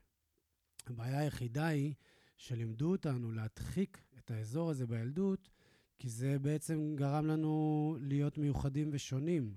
הבעיה 0.87 1.18
היחידה 1.18 1.66
היא 1.66 1.94
שלימדו 2.37 2.90
אותנו 2.90 3.33
להדחיק 3.33 4.05
את 4.18 4.31
האזור 4.31 4.70
הזה 4.70 4.87
בילדות 4.87 5.51
כי 5.98 6.09
זה 6.09 6.38
בעצם 6.38 6.92
גרם 6.96 7.27
לנו 7.27 7.96
להיות 8.01 8.38
מיוחדים 8.38 8.90
ושונים. 8.92 9.55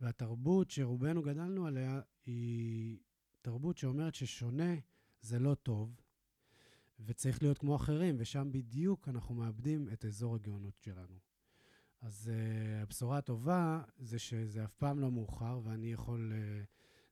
והתרבות 0.00 0.70
שרובנו 0.70 1.22
גדלנו 1.22 1.66
עליה 1.66 2.00
היא 2.26 2.98
תרבות 3.42 3.76
שאומרת 3.76 4.14
ששונה 4.14 4.74
זה 5.20 5.38
לא 5.38 5.54
טוב, 5.54 6.00
וצריך 7.00 7.42
להיות 7.42 7.58
כמו 7.58 7.76
אחרים, 7.76 8.16
ושם 8.18 8.52
בדיוק 8.52 9.08
אנחנו 9.08 9.34
מאבדים 9.34 9.88
את 9.92 10.04
אזור 10.04 10.34
הגאונות 10.34 10.78
שלנו. 10.80 11.18
אז 12.04 12.30
uh, 12.30 12.82
הבשורה 12.82 13.18
הטובה 13.18 13.82
זה 13.98 14.18
שזה 14.18 14.64
אף 14.64 14.74
פעם 14.74 14.98
לא 15.00 15.10
מאוחר, 15.10 15.60
ואני 15.64 15.92
יכול 15.92 16.32
uh, 16.32 16.66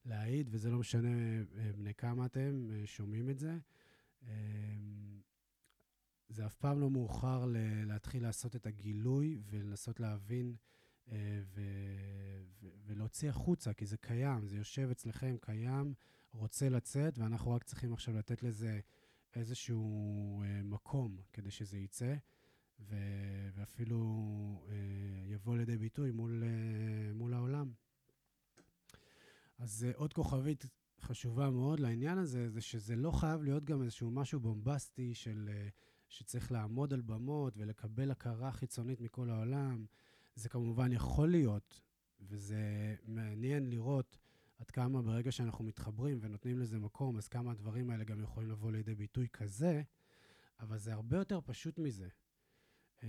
להעיד, 0.04 0.48
וזה 0.50 0.70
לא 0.70 0.78
משנה 0.78 1.08
uh, 1.08 1.76
בני 1.76 1.94
כמה 1.94 2.26
אתם 2.26 2.68
uh, 2.70 2.86
שומעים 2.86 3.30
את 3.30 3.38
זה. 3.38 3.58
Uh, 4.22 4.26
זה 6.28 6.46
אף 6.46 6.54
פעם 6.54 6.80
לא 6.80 6.90
מאוחר 6.90 7.44
ל- 7.44 7.84
להתחיל 7.84 8.22
לעשות 8.22 8.56
את 8.56 8.66
הגילוי 8.66 9.40
ולנסות 9.50 10.00
להבין 10.00 10.56
אה, 11.12 11.40
ו- 11.44 12.42
ו- 12.62 12.68
ולהוציא 12.86 13.28
החוצה, 13.30 13.72
כי 13.72 13.86
זה 13.86 13.96
קיים, 13.96 14.46
זה 14.46 14.56
יושב 14.56 14.88
אצלכם, 14.90 15.36
קיים, 15.40 15.94
רוצה 16.32 16.68
לצאת, 16.68 17.18
ואנחנו 17.18 17.50
רק 17.50 17.62
צריכים 17.62 17.92
עכשיו 17.92 18.16
לתת 18.16 18.42
לזה 18.42 18.80
איזשהו 19.34 20.42
אה, 20.42 20.62
מקום 20.62 21.16
כדי 21.32 21.50
שזה 21.50 21.78
יצא, 21.78 22.14
ו- 22.88 23.48
ואפילו 23.54 23.98
אה, 24.68 24.74
יבוא 25.26 25.56
לידי 25.56 25.76
ביטוי 25.76 26.10
מול, 26.10 26.44
אה, 26.46 27.14
מול 27.14 27.34
העולם. 27.34 27.72
אז 29.58 29.84
אה, 29.84 29.92
עוד 29.96 30.12
כוכבית 30.12 30.66
חשובה 31.00 31.50
מאוד 31.50 31.80
לעניין 31.80 32.18
הזה, 32.18 32.50
זה 32.50 32.60
שזה 32.60 32.96
לא 32.96 33.10
חייב 33.10 33.42
להיות 33.42 33.64
גם 33.64 33.82
איזשהו 33.82 34.10
משהו 34.10 34.40
בומבסטי 34.40 35.14
של... 35.14 35.50
אה, 35.52 35.68
שצריך 36.12 36.52
לעמוד 36.52 36.92
על 36.92 37.00
במות 37.00 37.54
ולקבל 37.56 38.10
הכרה 38.10 38.52
חיצונית 38.52 39.00
מכל 39.00 39.30
העולם. 39.30 39.86
זה 40.34 40.48
כמובן 40.48 40.92
יכול 40.92 41.30
להיות, 41.30 41.80
וזה 42.20 42.94
מעניין 43.04 43.70
לראות 43.70 44.18
עד 44.58 44.70
כמה 44.70 45.02
ברגע 45.02 45.32
שאנחנו 45.32 45.64
מתחברים 45.64 46.18
ונותנים 46.20 46.58
לזה 46.58 46.78
מקום, 46.78 47.16
אז 47.16 47.28
כמה 47.28 47.50
הדברים 47.50 47.90
האלה 47.90 48.04
גם 48.04 48.22
יכולים 48.22 48.50
לבוא 48.50 48.72
לידי 48.72 48.94
ביטוי 48.94 49.28
כזה, 49.32 49.82
אבל 50.60 50.78
זה 50.78 50.92
הרבה 50.92 51.16
יותר 51.16 51.40
פשוט 51.44 51.78
מזה. 51.78 52.08
Uh, 53.02 53.04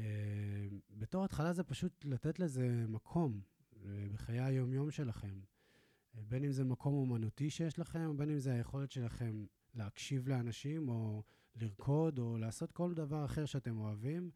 בתור 0.89 1.25
התחלה 1.25 1.53
זה 1.53 1.63
פשוט 1.63 2.06
לתת 2.06 2.39
לזה 2.39 2.86
מקום 2.88 3.41
uh, 3.73 3.77
בחיי 4.13 4.39
היום-יום 4.39 4.91
שלכם. 4.91 5.39
Uh, 5.39 6.19
בין 6.27 6.43
אם 6.43 6.51
זה 6.51 6.63
מקום 6.63 6.93
אומנותי 6.93 7.49
שיש 7.49 7.79
לכם, 7.79 8.17
בין 8.17 8.29
אם 8.29 8.39
זה 8.39 8.53
היכולת 8.53 8.91
שלכם 8.91 9.45
להקשיב 9.75 10.27
לאנשים, 10.27 10.89
או 10.89 11.23
לרקוד 11.56 12.19
או 12.19 12.38
לעשות 12.38 12.71
כל 12.71 12.93
דבר 12.93 13.25
אחר 13.25 13.45
שאתם 13.45 13.77
אוהבים, 13.77 14.32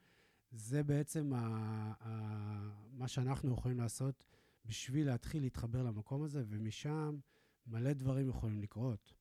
זה 0.52 0.84
בעצם 0.84 1.34
ה, 1.34 1.38
ה, 2.00 2.70
מה 2.92 3.08
שאנחנו 3.08 3.54
יכולים 3.54 3.78
לעשות 3.78 4.26
בשביל 4.66 5.08
להתחיל 5.08 5.42
להתחבר 5.42 5.84
למקום 5.84 6.24
הזה, 6.24 6.44
ומשם 6.48 7.18
מלא 7.68 7.94
דברים 7.94 8.30
יכולים 8.30 8.62
לקרות. 8.62 9.14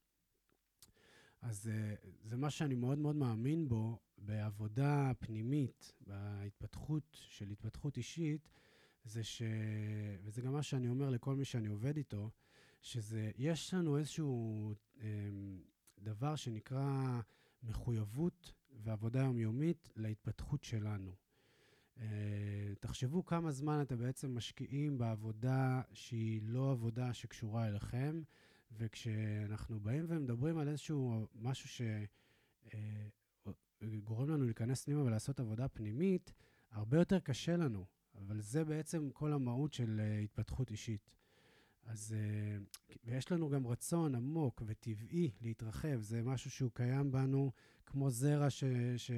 אז 1.43 1.69
אה, 1.69 1.95
זה 2.23 2.37
מה 2.37 2.51
שאני 2.51 2.75
מאוד 2.75 2.99
מאוד 2.99 3.17
מאמין 3.17 3.69
בו 3.69 3.99
בעבודה 4.19 5.13
פנימית, 5.19 5.93
בהתפתחות 6.07 7.03
של 7.13 7.51
התפתחות 7.51 7.97
אישית, 7.97 8.49
זה 9.05 9.25
ש... 9.25 9.43
וזה 10.25 10.43
גם 10.43 10.53
מה 10.53 10.63
שאני 10.63 10.89
אומר 10.89 11.11
לכל 11.11 11.35
מי 11.35 11.45
שאני 11.45 11.69
עובד 11.69 11.97
איתו, 11.97 12.31
שזה, 12.83 13.31
יש 13.37 13.75
לנו 13.75 13.99
איזשהו 13.99 14.75
אה, 15.01 15.07
דבר 15.99 16.37
שנקרא 16.37 17.21
מחויבות 17.63 18.53
ועבודה 18.83 19.21
יומיומית 19.21 19.91
להתפתחות 19.97 20.65
שלנו. 20.65 21.15
Uh, 21.97 21.99
תחשבו 22.81 23.25
כמה 23.25 23.53
זמן 23.53 23.83
אתם 23.83 23.99
בעצם 23.99 24.35
משקיעים 24.35 24.99
בעבודה 24.99 25.83
שהיא 25.93 26.41
לא 26.45 26.71
עבודה 26.71 27.15
שקשורה 27.15 27.69
אליכם, 27.69 28.23
וכשאנחנו 28.73 29.81
באים 29.81 30.05
ומדברים 30.09 30.59
על 30.59 30.69
איזשהו 30.69 31.27
משהו 31.35 31.69
שגורם 33.83 34.29
uh, 34.29 34.33
לנו 34.33 34.45
להיכנס 34.45 34.85
פנימה 34.85 35.03
ולעשות 35.03 35.41
עבודה 35.41 35.69
פנימית, 35.69 36.33
הרבה 36.71 36.99
יותר 36.99 37.19
קשה 37.19 37.57
לנו, 37.57 37.87
אבל 38.15 38.41
זה 38.41 38.65
בעצם 38.65 39.11
כל 39.11 39.33
המהות 39.33 39.73
של 39.73 40.01
uh, 40.01 40.25
התפתחות 40.25 40.71
אישית. 40.71 41.11
אז, 41.87 42.15
אה, 42.19 42.57
ויש 43.05 43.33
לנו 43.33 43.49
גם 43.49 43.67
רצון 43.67 44.15
עמוק 44.15 44.63
וטבעי 44.67 45.31
להתרחב, 45.41 46.01
זה 46.01 46.23
משהו 46.23 46.51
שהוא 46.51 46.71
קיים 46.75 47.13
בנו 47.13 47.53
כמו 47.87 48.11
זרע 48.11 48.51
ש, 48.51 48.65
ש, 48.97 49.11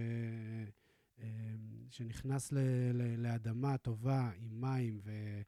אה, 1.18 1.26
שנכנס 1.90 2.52
ל, 2.52 2.58
ל, 2.92 3.22
לאדמה 3.22 3.78
טובה 3.78 4.30
עם 4.40 4.60
מים, 4.60 5.00
ו, 5.02 5.40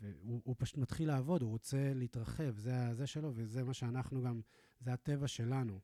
והוא 0.00 0.54
פשוט 0.58 0.76
מתחיל 0.76 1.08
לעבוד, 1.08 1.42
הוא 1.42 1.50
רוצה 1.50 1.92
להתרחב, 1.94 2.58
זה, 2.58 2.94
זה 2.94 3.06
שלו, 3.06 3.32
וזה 3.34 3.64
מה 3.64 3.74
שאנחנו 3.74 4.22
גם, 4.22 4.40
זה 4.80 4.92
הטבע 4.92 5.28
שלנו. 5.28 5.80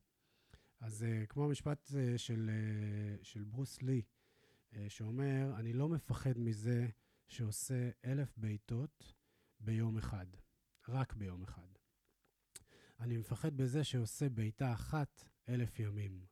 אז 0.79 1.03
אה, 1.03 1.25
כמו 1.25 1.45
המשפט 1.45 1.91
של, 2.17 2.49
של 3.23 3.43
ברוס 3.43 3.81
לי, 3.81 4.01
שאומר, 4.89 5.53
אני 5.55 5.73
לא 5.73 5.89
מפחד 5.89 6.37
מזה 6.37 6.87
שעושה 7.27 7.89
אלף 8.05 8.37
בעיטות 8.37 9.13
ביום 9.59 9.97
אחד. 9.97 10.25
רק 10.89 11.13
ביום 11.13 11.43
אחד. 11.43 11.67
אני 12.99 13.17
מפחד 13.17 13.57
בזה 13.57 13.83
שעושה 13.83 14.29
בעיטה 14.29 14.73
אחת 14.73 15.23
אלף 15.49 15.79
ימים. 15.79 16.25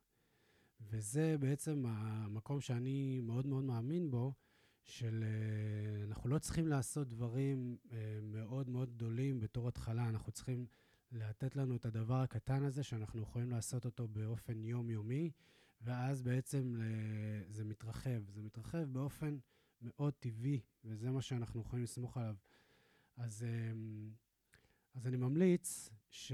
וזה 0.80 1.36
בעצם 1.40 1.84
המקום 1.88 2.60
שאני 2.60 3.20
מאוד 3.20 3.46
מאוד 3.46 3.64
מאמין 3.64 4.10
בו, 4.10 4.34
של 4.84 5.24
אה, 5.24 6.04
אנחנו 6.04 6.28
לא 6.28 6.38
צריכים 6.38 6.68
לעשות 6.68 7.08
דברים 7.08 7.76
אה, 7.92 8.18
מאוד 8.22 8.68
מאוד 8.68 8.90
גדולים 8.90 9.40
בתור 9.40 9.68
התחלה, 9.68 10.08
אנחנו 10.08 10.32
צריכים 10.32 10.66
לתת 11.12 11.56
לנו 11.56 11.76
את 11.76 11.84
הדבר 11.86 12.20
הקטן 12.20 12.64
הזה, 12.64 12.82
שאנחנו 12.82 13.20
יכולים 13.20 13.50
לעשות 13.50 13.84
אותו 13.84 14.08
באופן 14.08 14.64
יומיומי, 14.64 15.30
ואז 15.80 16.22
בעצם 16.22 16.74
זה 17.48 17.64
מתרחב. 17.64 18.22
זה 18.28 18.42
מתרחב 18.42 18.84
באופן 18.92 19.38
מאוד 19.82 20.14
טבעי, 20.14 20.60
וזה 20.84 21.10
מה 21.10 21.22
שאנחנו 21.22 21.60
יכולים 21.60 21.84
לסמוך 21.84 22.16
עליו. 22.16 22.36
אז, 23.16 23.42
אמ, 23.42 24.10
אז 24.94 25.06
אני 25.06 25.16
ממליץ, 25.16 25.90
ש... 26.10 26.32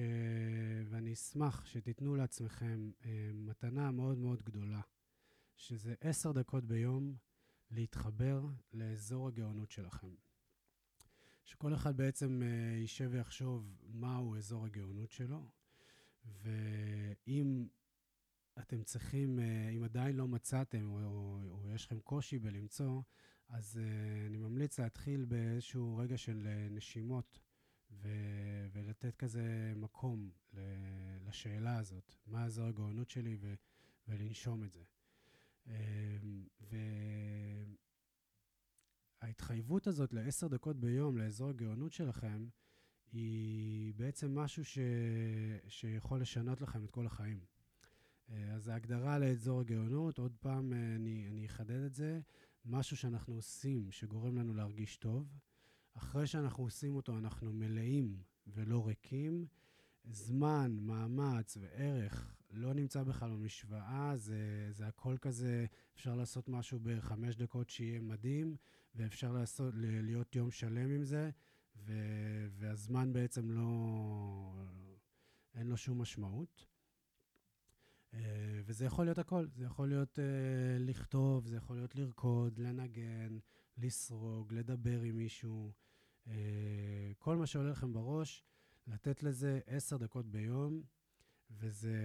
ואני 0.86 1.12
אשמח 1.12 1.64
שתיתנו 1.64 2.16
לעצמכם 2.16 2.90
מתנה 3.34 3.90
מאוד 3.90 4.18
מאוד 4.18 4.42
גדולה, 4.42 4.80
שזה 5.56 5.94
עשר 6.00 6.32
דקות 6.32 6.64
ביום 6.64 7.14
להתחבר 7.70 8.46
לאזור 8.72 9.28
הגאונות 9.28 9.70
שלכם. 9.70 10.14
שכל 11.44 11.74
אחד 11.74 11.96
בעצם 11.96 12.42
אה, 12.42 12.76
יישב 12.76 13.08
ויחשוב 13.12 13.76
מהו 13.86 14.36
אזור 14.36 14.64
הגאונות 14.64 15.10
שלו, 15.10 15.50
ואם 16.24 17.68
אתם 18.58 18.82
צריכים, 18.82 19.38
אה, 19.38 19.68
אם 19.68 19.84
עדיין 19.84 20.16
לא 20.16 20.28
מצאתם, 20.28 20.90
או, 20.90 21.04
או, 21.04 21.40
או 21.50 21.72
יש 21.74 21.86
לכם 21.86 22.00
קושי 22.00 22.38
בלמצוא, 22.38 23.02
אז 23.48 23.80
uh, 23.82 24.26
אני 24.26 24.38
ממליץ 24.38 24.80
להתחיל 24.80 25.24
באיזשהו 25.24 25.96
רגע 25.96 26.18
של 26.18 26.48
נשימות, 26.70 27.40
ו- 27.90 28.66
ולתת 28.72 29.16
כזה 29.16 29.72
מקום 29.76 30.30
לשאלה 31.26 31.78
הזאת, 31.78 32.14
מה 32.26 32.44
אזור 32.44 32.66
הגאונות 32.66 33.10
שלי, 33.10 33.36
ו- 33.40 33.54
ולנשום 34.08 34.64
את 34.64 34.72
זה. 34.72 34.84
Uh, 35.70 35.74
וההתחייבות 39.22 39.86
הזאת 39.86 40.12
לעשר 40.12 40.48
דקות 40.48 40.80
ביום 40.80 41.18
לאזור 41.18 41.48
הגאונות 41.48 41.92
שלכם, 41.92 42.48
היא 43.12 43.94
בעצם 43.94 44.38
משהו 44.38 44.64
ש- 44.64 44.78
שיכול 45.68 46.20
לשנות 46.20 46.60
לכם 46.60 46.84
את 46.84 46.90
כל 46.90 47.06
החיים. 47.06 47.40
אז 48.28 48.68
ההגדרה 48.68 49.18
לאזור 49.18 49.60
הגאונות, 49.60 50.18
עוד 50.18 50.36
פעם 50.40 50.72
אני, 50.72 51.28
אני 51.28 51.46
אחדד 51.46 51.84
את 51.84 51.94
זה, 51.94 52.20
משהו 52.64 52.96
שאנחנו 52.96 53.34
עושים 53.34 53.90
שגורם 53.90 54.36
לנו 54.36 54.54
להרגיש 54.54 54.96
טוב. 54.96 55.38
אחרי 55.94 56.26
שאנחנו 56.26 56.64
עושים 56.64 56.96
אותו, 56.96 57.18
אנחנו 57.18 57.52
מלאים 57.52 58.22
ולא 58.46 58.86
ריקים. 58.86 59.46
זמן, 60.04 60.76
מאמץ 60.80 61.56
וערך 61.60 62.39
לא 62.50 62.74
נמצא 62.74 63.02
בכלל 63.02 63.30
במשוואה, 63.30 64.16
זה, 64.16 64.68
זה 64.70 64.86
הכל 64.86 65.16
כזה, 65.20 65.66
אפשר 65.94 66.14
לעשות 66.14 66.48
משהו 66.48 66.78
בחמש 66.82 67.36
דקות 67.36 67.70
שיהיה 67.70 68.00
מדהים, 68.00 68.56
ואפשר 68.94 69.32
לעשות, 69.32 69.74
להיות 69.76 70.36
יום 70.36 70.50
שלם 70.50 70.90
עם 70.90 71.04
זה, 71.04 71.30
ו, 71.76 71.92
והזמן 72.50 73.12
בעצם 73.12 73.50
לא, 73.50 73.66
אין 75.54 75.66
לו 75.66 75.76
שום 75.76 76.00
משמעות. 76.00 76.66
אה, 78.14 78.60
וזה 78.64 78.84
יכול 78.84 79.04
להיות 79.04 79.18
הכל, 79.18 79.46
זה 79.54 79.64
יכול 79.64 79.88
להיות 79.88 80.18
uh, 80.18 80.22
לכתוב, 80.78 81.46
זה 81.46 81.56
יכול 81.56 81.76
להיות 81.76 81.94
לרקוד, 81.94 82.58
לנגן, 82.58 83.38
לסרוג, 83.78 84.52
לדבר 84.52 85.00
עם 85.00 85.16
מישהו, 85.16 85.72
uh, 86.26 86.30
כל 87.18 87.36
מה 87.36 87.46
שעולה 87.46 87.70
לכם 87.70 87.92
בראש, 87.92 88.44
לתת 88.86 89.22
לזה 89.22 89.60
עשר 89.66 89.96
דקות 89.96 90.26
ביום, 90.26 90.82
וזה, 91.50 91.96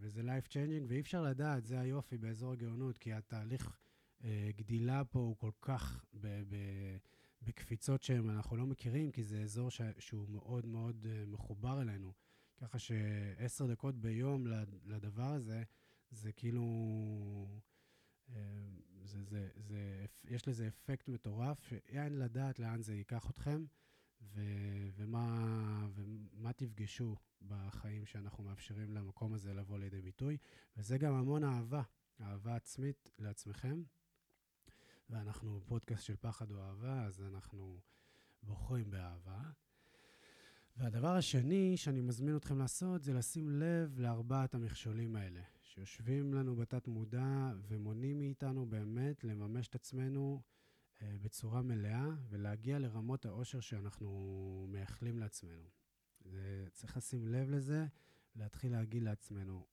וזה 0.00 0.22
life 0.22 0.48
changing, 0.48 0.84
ואי 0.88 1.00
אפשר 1.00 1.22
לדעת, 1.22 1.66
זה 1.66 1.80
היופי 1.80 2.18
באזור 2.18 2.52
הגאונות, 2.52 2.98
כי 2.98 3.12
התהליך 3.12 3.78
uh, 4.20 4.24
גדילה 4.56 5.04
פה 5.04 5.18
הוא 5.18 5.36
כל 5.36 5.50
כך 5.62 6.04
ב, 6.14 6.26
ב, 6.26 6.56
בקפיצות 7.42 8.02
שאנחנו 8.02 8.56
לא 8.56 8.66
מכירים, 8.66 9.12
כי 9.12 9.24
זה 9.24 9.42
אזור 9.42 9.70
ש, 9.70 9.80
שהוא 9.98 10.28
מאוד 10.28 10.66
מאוד 10.66 11.06
uh, 11.06 11.26
מחובר 11.26 11.82
אלינו. 11.82 12.12
ככה 12.56 12.78
שעשר 12.78 13.66
דקות 13.66 13.94
ביום 14.00 14.46
לדבר 14.84 15.32
הזה, 15.32 15.62
זה 16.10 16.32
כאילו... 16.32 16.64
אה, 18.30 18.68
זה, 19.04 19.24
זה, 19.24 19.48
זה, 19.56 20.06
יש 20.24 20.48
לזה 20.48 20.68
אפקט 20.68 21.08
מטורף, 21.08 21.62
שאין 21.62 22.18
לדעת 22.18 22.58
לאן 22.58 22.82
זה 22.82 22.94
ייקח 22.94 23.30
אתכם, 23.30 23.64
ו, 24.22 24.40
ומה, 24.96 25.88
ומה 25.94 26.52
תפגשו 26.52 27.16
בחיים 27.42 28.06
שאנחנו 28.06 28.44
מאפשרים 28.44 28.92
למקום 28.92 29.34
הזה 29.34 29.54
לבוא 29.54 29.78
לידי 29.78 30.00
ביטוי. 30.00 30.36
וזה 30.76 30.98
גם 30.98 31.14
המון 31.14 31.44
אהבה, 31.44 31.82
אהבה 32.20 32.56
עצמית 32.56 33.10
לעצמכם. 33.18 33.82
ואנחנו 35.10 35.60
פודקאסט 35.66 36.04
של 36.04 36.16
פחד 36.16 36.50
או 36.50 36.60
אהבה, 36.60 37.04
אז 37.04 37.22
אנחנו 37.22 37.80
בוחרים 38.42 38.90
באהבה. 38.90 39.40
והדבר 40.76 41.16
השני 41.16 41.76
שאני 41.76 42.00
מזמין 42.00 42.36
אתכם 42.36 42.58
לעשות 42.58 43.02
זה 43.02 43.14
לשים 43.14 43.50
לב 43.50 43.98
לארבעת 44.00 44.54
המכשולים 44.54 45.16
האלה, 45.16 45.40
שיושבים 45.62 46.34
לנו 46.34 46.56
בתת-מודע 46.56 47.52
ומונעים 47.68 48.18
מאיתנו 48.18 48.66
באמת 48.66 49.24
לממש 49.24 49.68
את 49.68 49.74
עצמנו 49.74 50.42
בצורה 51.02 51.62
מלאה 51.62 52.06
ולהגיע 52.28 52.78
לרמות 52.78 53.26
העושר 53.26 53.60
שאנחנו 53.60 54.66
מייחלים 54.68 55.18
לעצמנו. 55.18 55.68
זה, 56.24 56.66
צריך 56.72 56.96
לשים 56.96 57.28
לב 57.28 57.50
לזה, 57.50 57.86
להתחיל 58.36 58.72
להגיד 58.72 59.02
לעצמנו 59.02 59.66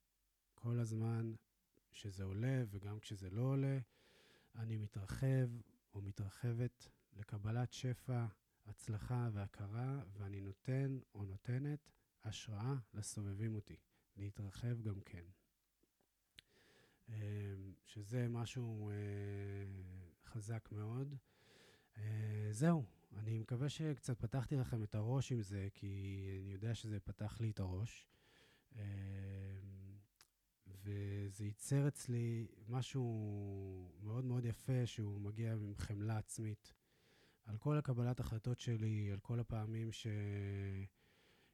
כל 0.55 0.79
הזמן 0.79 1.33
שזה 1.91 2.23
עולה 2.23 2.63
וגם 2.69 2.99
כשזה 2.99 3.29
לא 3.29 3.41
עולה, 3.41 3.79
אני 4.55 4.77
מתרחב 4.77 5.49
או 5.93 6.01
מתרחבת 6.01 6.89
לקבלת 7.13 7.73
שפע, 7.73 8.25
הצלחה 8.65 9.29
והכרה, 9.33 10.03
ואני 10.13 10.41
נותן 10.41 10.99
או 11.15 11.25
נותנת 11.25 11.89
השראה 12.23 12.75
לסובבים 12.93 13.55
אותי, 13.55 13.75
להתרחב 14.17 14.81
גם 14.81 14.99
כן. 15.01 15.23
אמ, 17.09 17.13
שזה 17.85 18.27
משהו 18.29 18.89
אה, 18.89 18.95
חזק 20.35 20.69
מאוד. 20.71 21.15
אה, 21.97 22.47
זהו, 22.51 22.83
אני 23.17 23.37
מקווה 23.37 23.69
שקצת 23.69 24.19
פתחתי 24.19 24.55
לכם 24.55 24.83
את 24.83 24.95
הראש 24.95 25.31
עם 25.31 25.41
זה, 25.41 25.67
כי 25.73 26.21
אני 26.43 26.53
יודע 26.53 26.75
שזה 26.75 26.99
פתח 26.99 27.41
לי 27.41 27.49
את 27.49 27.59
הראש. 27.59 28.07
אמ, 28.75 28.81
וזה 30.83 31.45
ייצר 31.45 31.87
אצלי 31.87 32.47
משהו 32.69 33.91
מאוד 34.01 34.25
מאוד 34.25 34.45
יפה, 34.45 34.85
שהוא 34.85 35.21
מגיע 35.21 35.53
עם 35.53 35.73
חמלה 35.77 36.17
עצמית. 36.17 36.73
על 37.45 37.57
כל 37.57 37.77
הקבלת 37.77 38.19
החלטות 38.19 38.59
שלי, 38.59 39.11
על 39.11 39.19
כל 39.19 39.39
הפעמים 39.39 39.91
ש... 39.91 40.07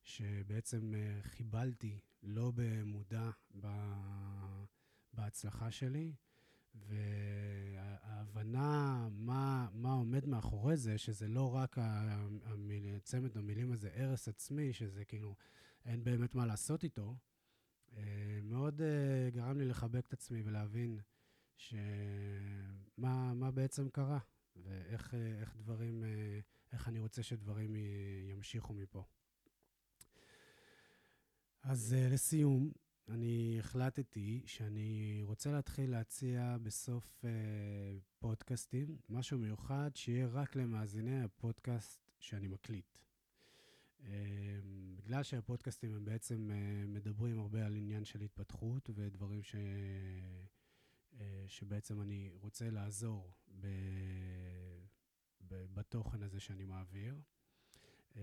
שבעצם 0.03 0.93
אה, 0.95 1.21
חיבלתי 1.21 1.99
לא 2.23 2.51
במודע 2.55 3.29
ב... 3.61 3.67
בהצלחה 5.13 5.71
שלי, 5.71 6.13
וההבנה 8.11 9.07
מה, 9.11 9.67
מה 9.73 9.93
עומד 9.93 10.25
מאחורי 10.25 10.77
זה, 10.77 10.97
שזה 10.97 11.27
לא 11.27 11.55
רק 11.55 11.77
המיל... 12.43 12.99
צמד 12.99 13.37
המילים 13.37 13.71
הזה, 13.71 13.89
הרס 13.93 14.27
עצמי, 14.27 14.73
שזה 14.73 15.05
כאילו 15.05 15.35
אין 15.85 16.03
באמת 16.03 16.35
מה 16.35 16.45
לעשות 16.45 16.83
איתו, 16.83 17.15
אה, 17.93 18.39
מאוד 18.43 18.81
אה, 18.81 19.29
גרם 19.29 19.57
לי 19.57 19.65
לחבק 19.65 20.05
את 20.07 20.13
עצמי 20.13 20.41
ולהבין 20.45 20.99
שמה 21.57 23.51
בעצם 23.53 23.89
קרה. 23.89 24.19
ואיך 24.55 25.13
איך 25.41 25.55
דברים, 25.57 26.03
איך 26.71 26.87
אני 26.87 26.99
רוצה 26.99 27.23
שדברים 27.23 27.75
ימשיכו 28.31 28.73
מפה. 28.73 29.03
אז 31.63 31.95
לסיום, 31.99 32.71
אני 33.09 33.57
החלטתי 33.59 34.43
שאני 34.45 35.21
רוצה 35.23 35.51
להתחיל 35.51 35.91
להציע 35.91 36.57
בסוף 36.63 37.25
פודקאסטים 38.19 38.97
משהו 39.09 39.37
מיוחד 39.39 39.91
שיהיה 39.95 40.27
רק 40.27 40.55
למאזיני 40.55 41.23
הפודקאסט 41.23 42.11
שאני 42.19 42.47
מקליט. 42.47 42.97
בגלל 44.95 45.23
שהפודקאסטים 45.23 45.93
הם 45.95 46.05
בעצם 46.05 46.49
מדברים 46.87 47.39
הרבה 47.39 47.65
על 47.65 47.75
עניין 47.75 48.05
של 48.05 48.21
התפתחות 48.21 48.89
ודברים 48.95 49.43
ש... 49.43 49.55
שבעצם 51.47 52.01
אני 52.01 52.29
רוצה 52.33 52.69
לעזור 52.69 53.33
ב... 53.59 53.67
ב... 55.47 55.65
בתוכן 55.73 56.23
הזה 56.23 56.39
שאני 56.39 56.65
מעביר. 56.65 57.21
אה, 58.15 58.21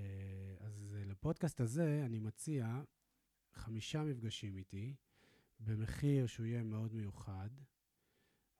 אז 0.60 0.96
לפודקאסט 1.06 1.60
הזה 1.60 2.02
אני 2.06 2.18
מציע 2.18 2.80
חמישה 3.58 4.04
מפגשים 4.04 4.56
איתי, 4.56 4.94
במחיר 5.60 6.26
שהוא 6.26 6.46
יהיה 6.46 6.62
מאוד 6.62 6.94
מיוחד, 6.94 7.50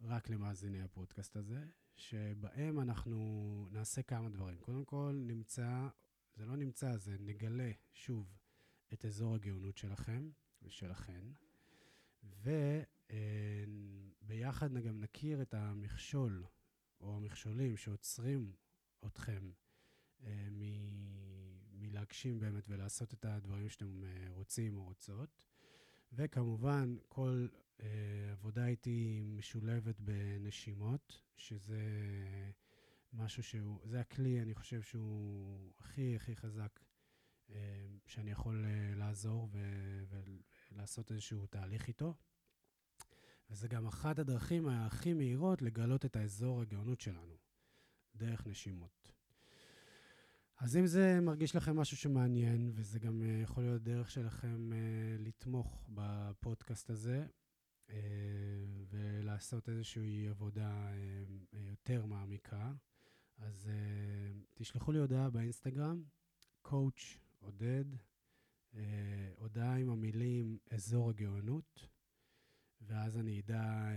רק 0.00 0.30
למאזיני 0.30 0.82
הפודקאסט 0.82 1.36
הזה, 1.36 1.66
שבהם 1.94 2.80
אנחנו 2.80 3.68
נעשה 3.70 4.02
כמה 4.02 4.28
דברים. 4.28 4.58
קודם 4.58 4.84
כל, 4.84 5.22
נמצא, 5.26 5.88
זה 6.36 6.46
לא 6.46 6.56
נמצא, 6.56 6.96
זה 6.96 7.16
נגלה 7.20 7.70
שוב 7.92 8.38
את 8.92 9.04
אזור 9.04 9.34
הגאונות 9.34 9.76
שלכם 9.76 10.30
ושלכן, 10.62 11.24
ו... 12.24 12.50
אה, 13.10 13.64
וביחד 14.22 14.72
גם 14.74 15.00
נכיר 15.00 15.42
את 15.42 15.54
המכשול 15.54 16.44
או 17.00 17.16
המכשולים 17.16 17.76
שעוצרים 17.76 18.52
אתכם 19.06 19.50
אה, 20.22 20.48
מלהגשים 21.98 22.40
באמת 22.40 22.68
ולעשות 22.68 23.14
את 23.14 23.24
הדברים 23.24 23.68
שאתם 23.68 24.04
אה, 24.04 24.30
רוצים 24.30 24.78
או 24.78 24.84
רוצות. 24.84 25.44
וכמובן, 26.12 26.96
כל 27.08 27.46
אה, 27.80 27.86
עבודה 28.32 28.66
איתי 28.66 29.22
משולבת 29.26 30.00
בנשימות, 30.00 31.22
שזה 31.36 31.80
משהו 33.12 33.42
שהוא, 33.42 33.80
זה 33.84 34.00
הכלי, 34.00 34.42
אני 34.42 34.54
חושב 34.54 34.82
שהוא 34.82 35.72
הכי 35.78 36.16
הכי 36.16 36.36
חזק 36.36 36.80
אה, 37.50 37.86
שאני 38.06 38.30
יכול 38.30 38.64
אה, 38.64 38.94
לעזור 38.94 39.48
ו- 39.52 40.04
ולעשות 40.72 41.10
איזשהו 41.12 41.46
תהליך 41.46 41.88
איתו. 41.88 42.14
וזה 43.50 43.68
גם 43.68 43.86
אחת 43.86 44.18
הדרכים 44.18 44.68
הכי 44.68 45.12
מהירות 45.12 45.62
לגלות 45.62 46.04
את 46.04 46.16
האזור 46.16 46.60
הגאונות 46.60 47.00
שלנו, 47.00 47.36
דרך 48.14 48.46
נשימות. 48.46 49.17
אז 50.58 50.76
אם 50.76 50.86
זה 50.86 51.20
מרגיש 51.20 51.56
לכם 51.56 51.76
משהו 51.76 51.96
שמעניין, 51.96 52.70
וזה 52.74 52.98
גם 52.98 53.22
uh, 53.22 53.42
יכול 53.42 53.62
להיות 53.62 53.82
דרך 53.82 54.10
שלכם 54.10 54.70
uh, 54.72 55.22
לתמוך 55.22 55.88
בפודקאסט 55.88 56.90
הזה, 56.90 57.26
uh, 57.86 57.92
ולעשות 58.88 59.68
איזושהי 59.68 60.28
עבודה 60.28 60.90
יותר 61.52 62.06
מעמיקה, 62.06 62.72
אז 63.38 63.70
תשלחו 64.54 64.92
לי 64.92 64.98
הודעה 64.98 65.30
באינסטגרם, 65.30 66.02
coach 66.66 67.18
עודד, 67.38 67.84
הודעה 69.36 69.76
עם 69.76 69.90
המילים 69.90 70.58
אזור 70.70 71.10
הגאונות, 71.10 71.88
ואז 72.80 73.18
אני 73.18 73.40
אדע 73.40 73.88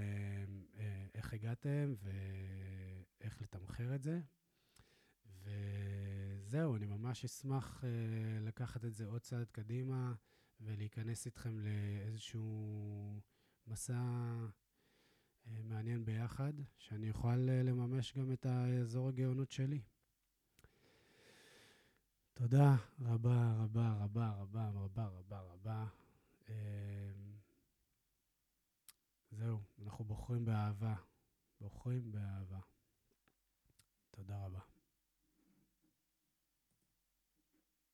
איך 1.15 1.33
הגעתם 1.33 1.93
ואיך 2.01 3.41
לתמחר 3.41 3.95
את 3.95 4.03
זה. 4.03 4.21
וזהו, 6.51 6.75
אני 6.75 6.85
ממש 6.85 7.25
אשמח 7.25 7.83
uh, 7.83 7.85
לקחת 8.41 8.85
את 8.85 8.93
זה 8.93 9.05
עוד 9.05 9.21
צעד 9.21 9.49
קדימה 9.51 10.13
ולהיכנס 10.61 11.25
איתכם 11.25 11.59
לאיזשהו 11.59 13.19
מסע 13.67 13.93
uh, 13.93 15.49
מעניין 15.63 16.05
ביחד, 16.05 16.53
שאני 16.77 17.09
אוכל 17.09 17.47
uh, 17.47 17.63
לממש 17.63 18.17
גם 18.17 18.31
את 18.31 18.45
האזור 18.45 19.09
הגאונות 19.09 19.51
שלי. 19.51 19.81
תודה 22.33 22.75
רבה, 23.01 23.53
רבה, 23.57 23.93
רבה, 23.99 24.29
רבה, 24.29 24.69
רבה, 24.69 25.07
רבה, 25.07 25.39
רבה. 25.39 25.85
זהו, 29.31 29.59
אנחנו 29.83 30.05
בוחרים 30.05 30.45
באהבה. 30.45 30.95
בוחרים 31.61 32.11
באהבה. 32.11 32.59
תודה 34.11 34.45
רבה. 34.45 34.70